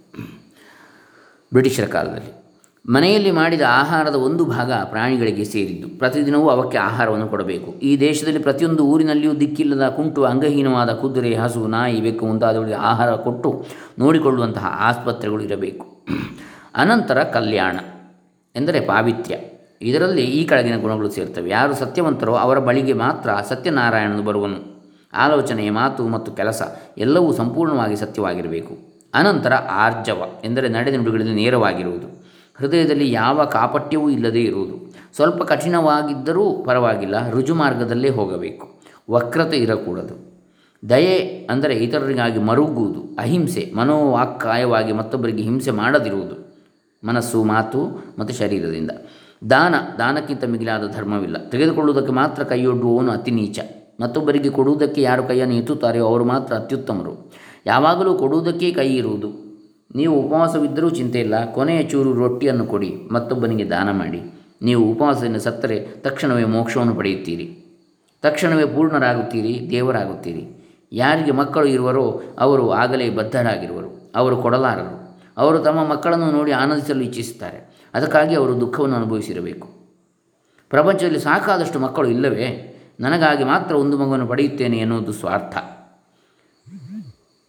[1.53, 2.43] ಬ್ರಿಟಿಷರ ಕಾಲದಲ್ಲಿ.
[2.89, 5.89] ಮನೆಯಲ್ಲಿ ಮಾಡಿದ ಆಹಾರದ ಒಂದು ಭಾಗ ಪ್ರಾಣಿಗಳಿಗೆ ಸೇರಿದ್ದು.
[5.89, 7.73] ಪ್ರತಿದಿನವೂ ಅವಕ್ಕೆ ಆಹಾರವನ್ನು ಕೊಡಬೇಕು.
[7.73, 13.67] ಈ ದೇಶದಲ್ಲಿ ಪ್ರತಿಯೊಂದು ಊರಿನಲ್ಲಿಯೂ ದಿಕ್ಕಿಲ್ಲದ ಕುಂಟು ಅಂಗಹೀನವಾದ ಕುದುರೆ, ಹಸು, ನಾಯಿ, ಬೆಕ್ಕು ಮುಂತಾದವುಗಳಿಗೆ ಆಹಾರ ಕೊಟ್ಟು
[13.99, 16.07] ನೋಡಿಕೊಳ್ಳುವಂತಹ ಆಸ್ಪತ್ರೆಗಳು ಇರಬೇಕು.
[16.75, 17.77] ಅನಂತರ ಕಲ್ಯಾಣ
[18.57, 19.37] ಎಂದರೆ ಪಾವಿತ್ರ್ಯ.
[19.83, 21.51] ಇದರಲ್ಲಿ ಈ ಕೆಳಗಿನ ಗುಣಗಳು ಸೇರ್ತವೆ.
[21.51, 24.73] ಯಾರು ಸತ್ಯವಂತರೋ ಅವರ ಬಳಿಗೆ ಮಾತ್ರ ಸತ್ಯನಾರಾಯಣನು ಬರುವನು.
[25.15, 26.63] ಆಲೋಚನೆ, ಮಾತು ಮತ್ತು ಕೆಲಸ
[26.99, 28.79] ಎಲ್ಲವೂ ಸಂಪೂರ್ಣವಾಗಿ ಸತ್ಯವಾಗಿರಬೇಕು.
[29.15, 32.07] ಅನಂತರ ಆರ್ಜವ ಎಂದರೆ ನಡೆನುಡಿಗಳಲ್ಲಿ ನೇರವಾಗಿರುವುದು.
[32.55, 34.95] ಹೃದಯದಲ್ಲಿ ಯಾವ ಕಾಪಟ್ಯವೂ ಇಲ್ಲದೇ ಇರುವುದು.
[35.17, 38.81] ಸ್ವಲ್ಪ ಕಠಿಣವಾಗಿದ್ದರೂ ಪರವಾಗಿಲ್ಲ, ರುಜು ಮಾರ್ಗದಲ್ಲೇ ಹೋಗಬೇಕು.
[39.11, 40.33] ವಕ್ರತೆ ಇರಕೂಡದು.
[40.89, 43.17] ದಯೆ ಅಂದರೆ ಇತರರಿಗಾಗಿ ಮರುಗುವುದು.
[43.19, 46.37] ಅಹಿಂಸೆ, ಮನೋವಾಕ್ಕಾಯವಾಗಿ ಮತ್ತೊಬ್ಬರಿಗೆ ಹಿಂಸೆ ಮಾಡದಿರುವುದು.
[47.07, 48.91] ಮನಸ್ಸು, ಮಾತು ಮತ್ತು ಶರೀರದಿಂದ.
[49.51, 51.37] ದಾನ, ದಾನಕ್ಕಿಂತ ಮಿಗಿಲಾದ ಧರ್ಮವಿಲ್ಲ.
[51.49, 53.61] ತೆಗೆದುಕೊಳ್ಳುವುದಕ್ಕೆ ಮಾತ್ರ ಕೈಯೊಡ್ಡುವವನು ಅತಿ ನೀಚ.
[54.01, 57.33] ಮತ್ತೊಬ್ಬರಿಗೆ ಕೊಡುವುದಕ್ಕೆ ಯಾರು ಕೈಯನ್ನು ಎತ್ತುತ್ತಾರೆಯೋ ಅವರು ಮಾತ್ರ ಅತ್ಯುತ್ತಮರು.
[57.67, 59.53] ಯಾವಾಗಲೂ ಕೊಡುವುದಕ್ಕೆ ಕೈ ಇರುವುದು.
[59.95, 61.53] ನೀವು ಉಪವಾಸವಿದ್ದರೂ ಚಿಂತೆ ಇಲ್ಲ.
[61.53, 64.23] ಕೊನೆಯ ಚೂರು ರೊಟ್ಟಿಯನ್ನು ಕೊಡಿ, ಮತ್ತೊಬ್ಬನಿಗೆ ದಾನ ಮಾಡಿ.
[64.63, 67.59] ನೀವು ಉಪವಾಸದಿಂದ ಸತ್ತರೆ ತಕ್ಷಣವೇ ಮೋಕ್ಷವನ್ನು ಪಡೆಯುತ್ತೀರಿ.
[68.23, 70.69] ತಕ್ಷಣವೇ ಪೂರ್ಣರಾಗುತ್ತೀರಿ, ದೇವರಾಗುತ್ತೀರಿ.
[70.93, 74.13] ಯಾರಿಗೆ ಮಕ್ಕಳು ಇರುವರೋ ಅವರು ಆಗಲೇ ಬದ್ಧರಾಗಿರುವರು.
[74.17, 75.21] ಅವರು ಕೊಡಲಾರರು.
[75.37, 77.82] ಅವರು ತಮ್ಮ ಮಕ್ಕಳನ್ನು ನೋಡಿ ಆನಂದಿಸಲು ಇಚ್ಛಿಸುತ್ತಾರೆ.
[77.95, 79.69] ಅದಕ್ಕಾಗಿ ಅವರು ದುಃಖವನ್ನು ಅನುಭವಿಸಿರಬೇಕು.
[80.71, 82.69] ಪ್ರಪಂಚದಲ್ಲಿ ಸಾಕಾದಷ್ಟು ಮಕ್ಕಳು ಇಲ್ಲವೇ?
[83.01, 85.57] ನನಗಾಗಿ ಮಾತ್ರ ಒಂದು ಮಗುವನ್ನು ಪಡೆಯುತ್ತೇನೆ ಎನ್ನುವುದು ಸ್ವಾರ್ಥ.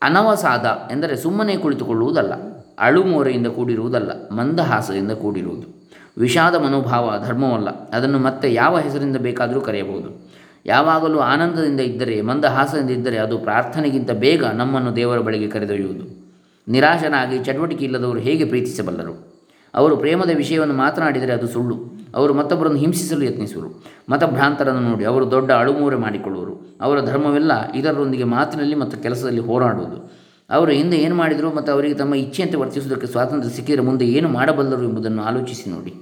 [0.02, 2.34] ಅನವಸಾದ ಎಂದರೆ ಸುಮ್ಮನೆ ಕುಳಿತುಕೊಳ್ಳುವುದಲ್ಲ,
[2.80, 5.92] ಅಳುಮೋರೆಯಿಂದ ಕೂಡಿರುವುದಲ್ಲ, ಮಂದಹಾಸದಿಂದ ಕೂಡಿರುವುದು.
[6.18, 10.32] ವಿಷಾದ ಮನೋಭಾವ ಧರ್ಮವಲ್ಲ, ಅದನ್ನು ಮತ್ತೆ ಯಾವ ಹೆಸರಿಂದ ಬೇಕಾದರೂ ಕರೆಯಬಹುದು.
[10.66, 16.34] ಯಾವಾಗಲೂ ಆನಂದದಿಂದ ಇದ್ದರೆ, ಮಂದಹಾಸದಿಂದ ಇದ್ದರೆ ಅದು ಪ್ರಾರ್ಥನೆಗಿಂತ ಬೇಗ ನಮ್ಮನ್ನು ದೇವರ ಬಳಿಗೆ ಕರೆದೊಯ್ಯುವುದು.
[16.68, 19.33] ನಿರಾಶನಾಗಿ ಚಟುವಟಿಕೆ ಇಲ್ಲದವರು ಹೇಗೆ ಪ್ರೀತಿಸಬಲ್ಲರು?
[19.74, 21.94] ಅವರು ಪ್ರೇಮದ ವಿಷಯವನ್ನು ಮಾತನಾಡಿದರೆ ಅದು ಸುಳ್ಳು.
[22.16, 23.84] ಅವರು ಮತ್ತೊಬ್ಬರನ್ನು ಹಿಂಸಿಸಲು ಯತ್ನಿಸುವರು.
[24.10, 26.78] ಮತಭ್ರಾಂತರನ್ನು ನೋಡಿ ಅವರು ದೊಡ್ಡ ಅಳುಮೂರೆ ಮಾಡಿಕೊಳ್ಳುವರು.
[26.82, 30.24] ಅವರ ಧರ್ಮವೆಲ್ಲ ಇದರೊಂದಿಗೆ ಮಾತಿನಲ್ಲಿ ಮತ್ತು ಕೆಲಸದಲ್ಲಿ ಹೋರಾಡುವುದು.
[30.50, 35.24] ಅವರು ಹಿಂದೆ ಏನು ಮಾಡಿದರು ಮತ್ತು ಅವರಿಗೆ ತಮ್ಮ ಇಚ್ಛೆಯಂತೆ ವರ್ತಿಸುವುದಕ್ಕೆ ಸ್ವಾತಂತ್ರ್ಯ ಸಿಕ್ಕಿದರೆ ಮುಂದೆ ಏನು ಮಾಡಬಲ್ಲರು ಎಂಬುದನ್ನು
[35.24, 35.94] ಆಲೋಚಿಸಿ ನೋಡಿ.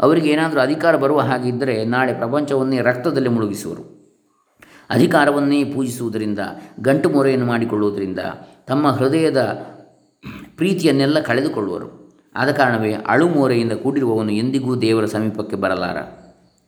[0.00, 3.96] ಅವರಿಗೆ ಏನಾದರೂ ಅಧಿಕಾರ ಬರುವ ಹಾಗಿದ್ದರೆ ನಾಳೆ ಪ್ರಪಂಚವನ್ನೇ ರಕ್ತದಲ್ಲಿ ಮುಳುಗಿಸುವರು.
[4.90, 6.38] ಅಧಿಕಾರವನ್ನೇ ಪೂಜಿಸುವುದರಿಂದ,
[6.80, 8.18] ಗಂಟು ಮೊರೆಯನ್ನು ಮಾಡಿಕೊಳ್ಳುವುದರಿಂದ
[8.66, 9.66] ತಮ್ಮ ಹೃದಯದ
[10.56, 12.05] ಪ್ರೀತಿಯನ್ನೆಲ್ಲ ಕಳೆದುಕೊಳ್ಳುವರು.
[12.36, 15.96] ಆದ ಕಾರಣವೇ ಅಳುಮೋರೆಯಿಂದ ಕೂಡಿರುವವನು ಎಂದಿಗೂ ದೇವರ ಸಮೀಪಕ್ಕೆ ಬರಲಾರ.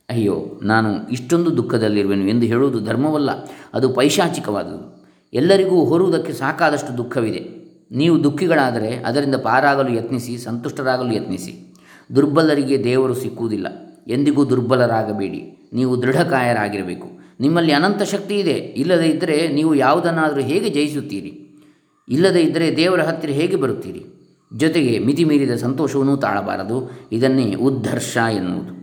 [0.09, 3.29] ಅಯ್ಯೋ, ನಾನು ಇಷ್ಟೊಂದು ದುಃಖದಲ್ಲಿರುವೆನು ಎಂದು ಹೇಳುವುದು ಧರ್ಮವಲ್ಲ,
[3.73, 5.07] ಅದು ಪೈಶಾಚಿಕವಾದುದು.
[5.33, 7.59] ಎಲ್ಲರಿಗೂ ಹೊರುವುದಕ್ಕೆ ಸಾಕಾದಷ್ಟು ದುಃಖವಿದೆ.
[7.91, 11.75] ನೀವು ದುಃಖಿಗಳಾದರೆ ಅದರಿಂದ ಪಾರಾಗಲು ಯತ್ನಿಸಿ, ಸಂತುಷ್ಟರಾಗಲು ಯತ್ನಿಸಿ.
[12.15, 13.67] ದುರ್ಬಲರಿಗೆ ದೇವರು ಸಿಕ್ಕುವುದಿಲ್ಲ.
[14.07, 15.69] ಎಂದಿಗೂ ದುರ್ಬಲರಾಗಬೇಡಿ.
[15.73, 17.07] ನೀವು ದೃಢಕಾಯರಾಗಿರಬೇಕು.
[17.39, 18.53] ನಿಮ್ಮಲ್ಲಿ ಅನಂತ ಶಕ್ತಿ ಇದೆ.
[18.53, 21.61] ಇಲ್ಲದೇ ಇದ್ದರೆ ನೀವು ಯಾವುದನ್ನಾದರೂ ಹೇಗೆ ಜಯಿಸುತ್ತೀರಿ?
[22.09, 24.05] ಇಲ್ಲದೇ ಇದ್ದರೆ ದೇವರ ಹತ್ತಿರ ಹೇಗೆ ಬರುತ್ತೀರಿ?
[24.53, 26.91] ಜೊತೆಗೆ ಮಿತಿಮೀರಿದ ಸಂತೋಷವನ್ನೂ ತಾಳಬಾರದು.
[27.11, 28.79] ಇದನ್ನೇ ಉದ್ಧರ್ಷ ಎನ್ನುವುದು.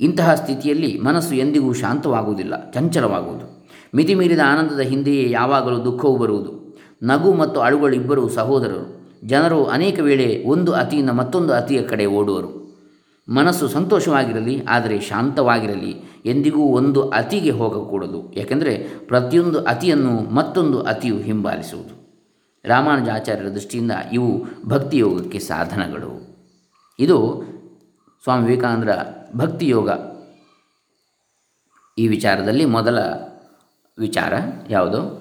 [0.00, 3.66] ಇಂತಹ ಸ್ಥಿತಿಯಲ್ಲಿ ಮನಸ್ಸು ಎಂದಿಗೂ ಶಾಂತವಾಗುವುದಿಲ್ಲ, ಚಂಚಲವಾಗುವುದು.
[3.94, 6.78] ಮಿತಿ ಮೀರಿದ ಆನಂದದ ಹಿಂದೆಯೇ ಯಾವಾಗಲೂ ದುಃಖವು ಬರುವುದು.
[7.02, 9.00] ನಗು ಮತ್ತು ಅಳುಗಳಿಬ್ಬರೂ ಸಹೋದರರು.
[9.24, 12.60] ಜನರು ಅನೇಕ ವೇಳೆ ಒಂದು ಅತಿಯಿಂದ ಮತ್ತೊಂದು ಅತಿಯ ಕಡೆ ಓಡುವರು.
[13.28, 16.20] ಮನಸ್ಸು ಸಂತೋಷವಾಗಿರಲಿ, ಆದರೆ ಶಾಂತವಾಗಿರಲಿ.
[16.24, 18.32] ಎಂದಿಗೂ ಒಂದು ಅತಿಗೆ ಹೋಗಕೂಡದು.
[18.36, 21.99] ಯಾಕೆಂದರೆ ಪ್ರತಿಯೊಂದು ಅತಿಯನ್ನು ಮತ್ತೊಂದು ಅತಿಯು ಹಿಂಬಾಲಿಸುವುದು.
[22.64, 26.10] ರಾಮಾನುಜಾಚಾರ್ಯರ ದೃಷ್ಟಿಯಿಂದ ಇವು ಭಕ್ತಿಯೋಗಕ್ಕೆ ಸಾಧನಗಳು.
[26.98, 27.42] ಇದು
[28.22, 28.98] ಸ್ವಾಮಿ ವಿವೇಕಾನಂದರ
[29.36, 29.90] ಭಕ್ತಿಯೋಗ.
[31.98, 32.98] ಈ ವಿಚಾರದಲ್ಲಿ ಮೊದಲ
[33.98, 34.34] ವಿಚಾರ
[34.68, 35.20] ಯಾವುದು?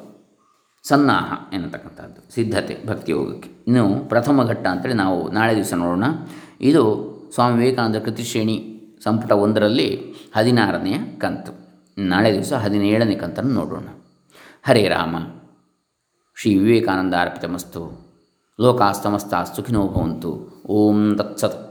[0.84, 3.50] ಸನ್ನಾಹ ಎನ್ನತಕ್ಕಂಥದ್ದು, ಸಿದ್ಧತೆ, ಭಕ್ತಿಯೋಗಕ್ಕೆ.
[3.68, 6.04] ಇನ್ನು ಪ್ರಥಮ ಘಟ್ಟ ಅಂತೇಳಿ ನಾವು ನಾಳೆ ದಿವಸ ನೋಡೋಣ.
[6.62, 6.84] ಇದು
[7.34, 11.52] ಸ್ವಾಮಿ ವಿವೇಕಾನಂದ ಕೃತಿಶ್ರೇಣಿ ಸಂಪುಟ ಒಂದರಲ್ಲಿ ಹದಿನಾರನೆಯ ಕಂತು.
[11.98, 13.88] ನಾಳೆ ದಿವಸ ಹದಿನೇಳನೇ ಕಂತನ್ನು ನೋಡೋಣ.
[14.68, 15.16] ಹರೇ ರಾಮ.
[16.42, 17.82] ಶ್ರೀ ವಿವೇಕಾನಂದ ಅರ್ಪಿತಮಸ್ತು.
[18.62, 21.69] ಲೋಕಾಸ್ತಮಸ್ತಾ ಸುಖಿನೋ ಭವಂತು ಓಂ ತತ್ಸತ್.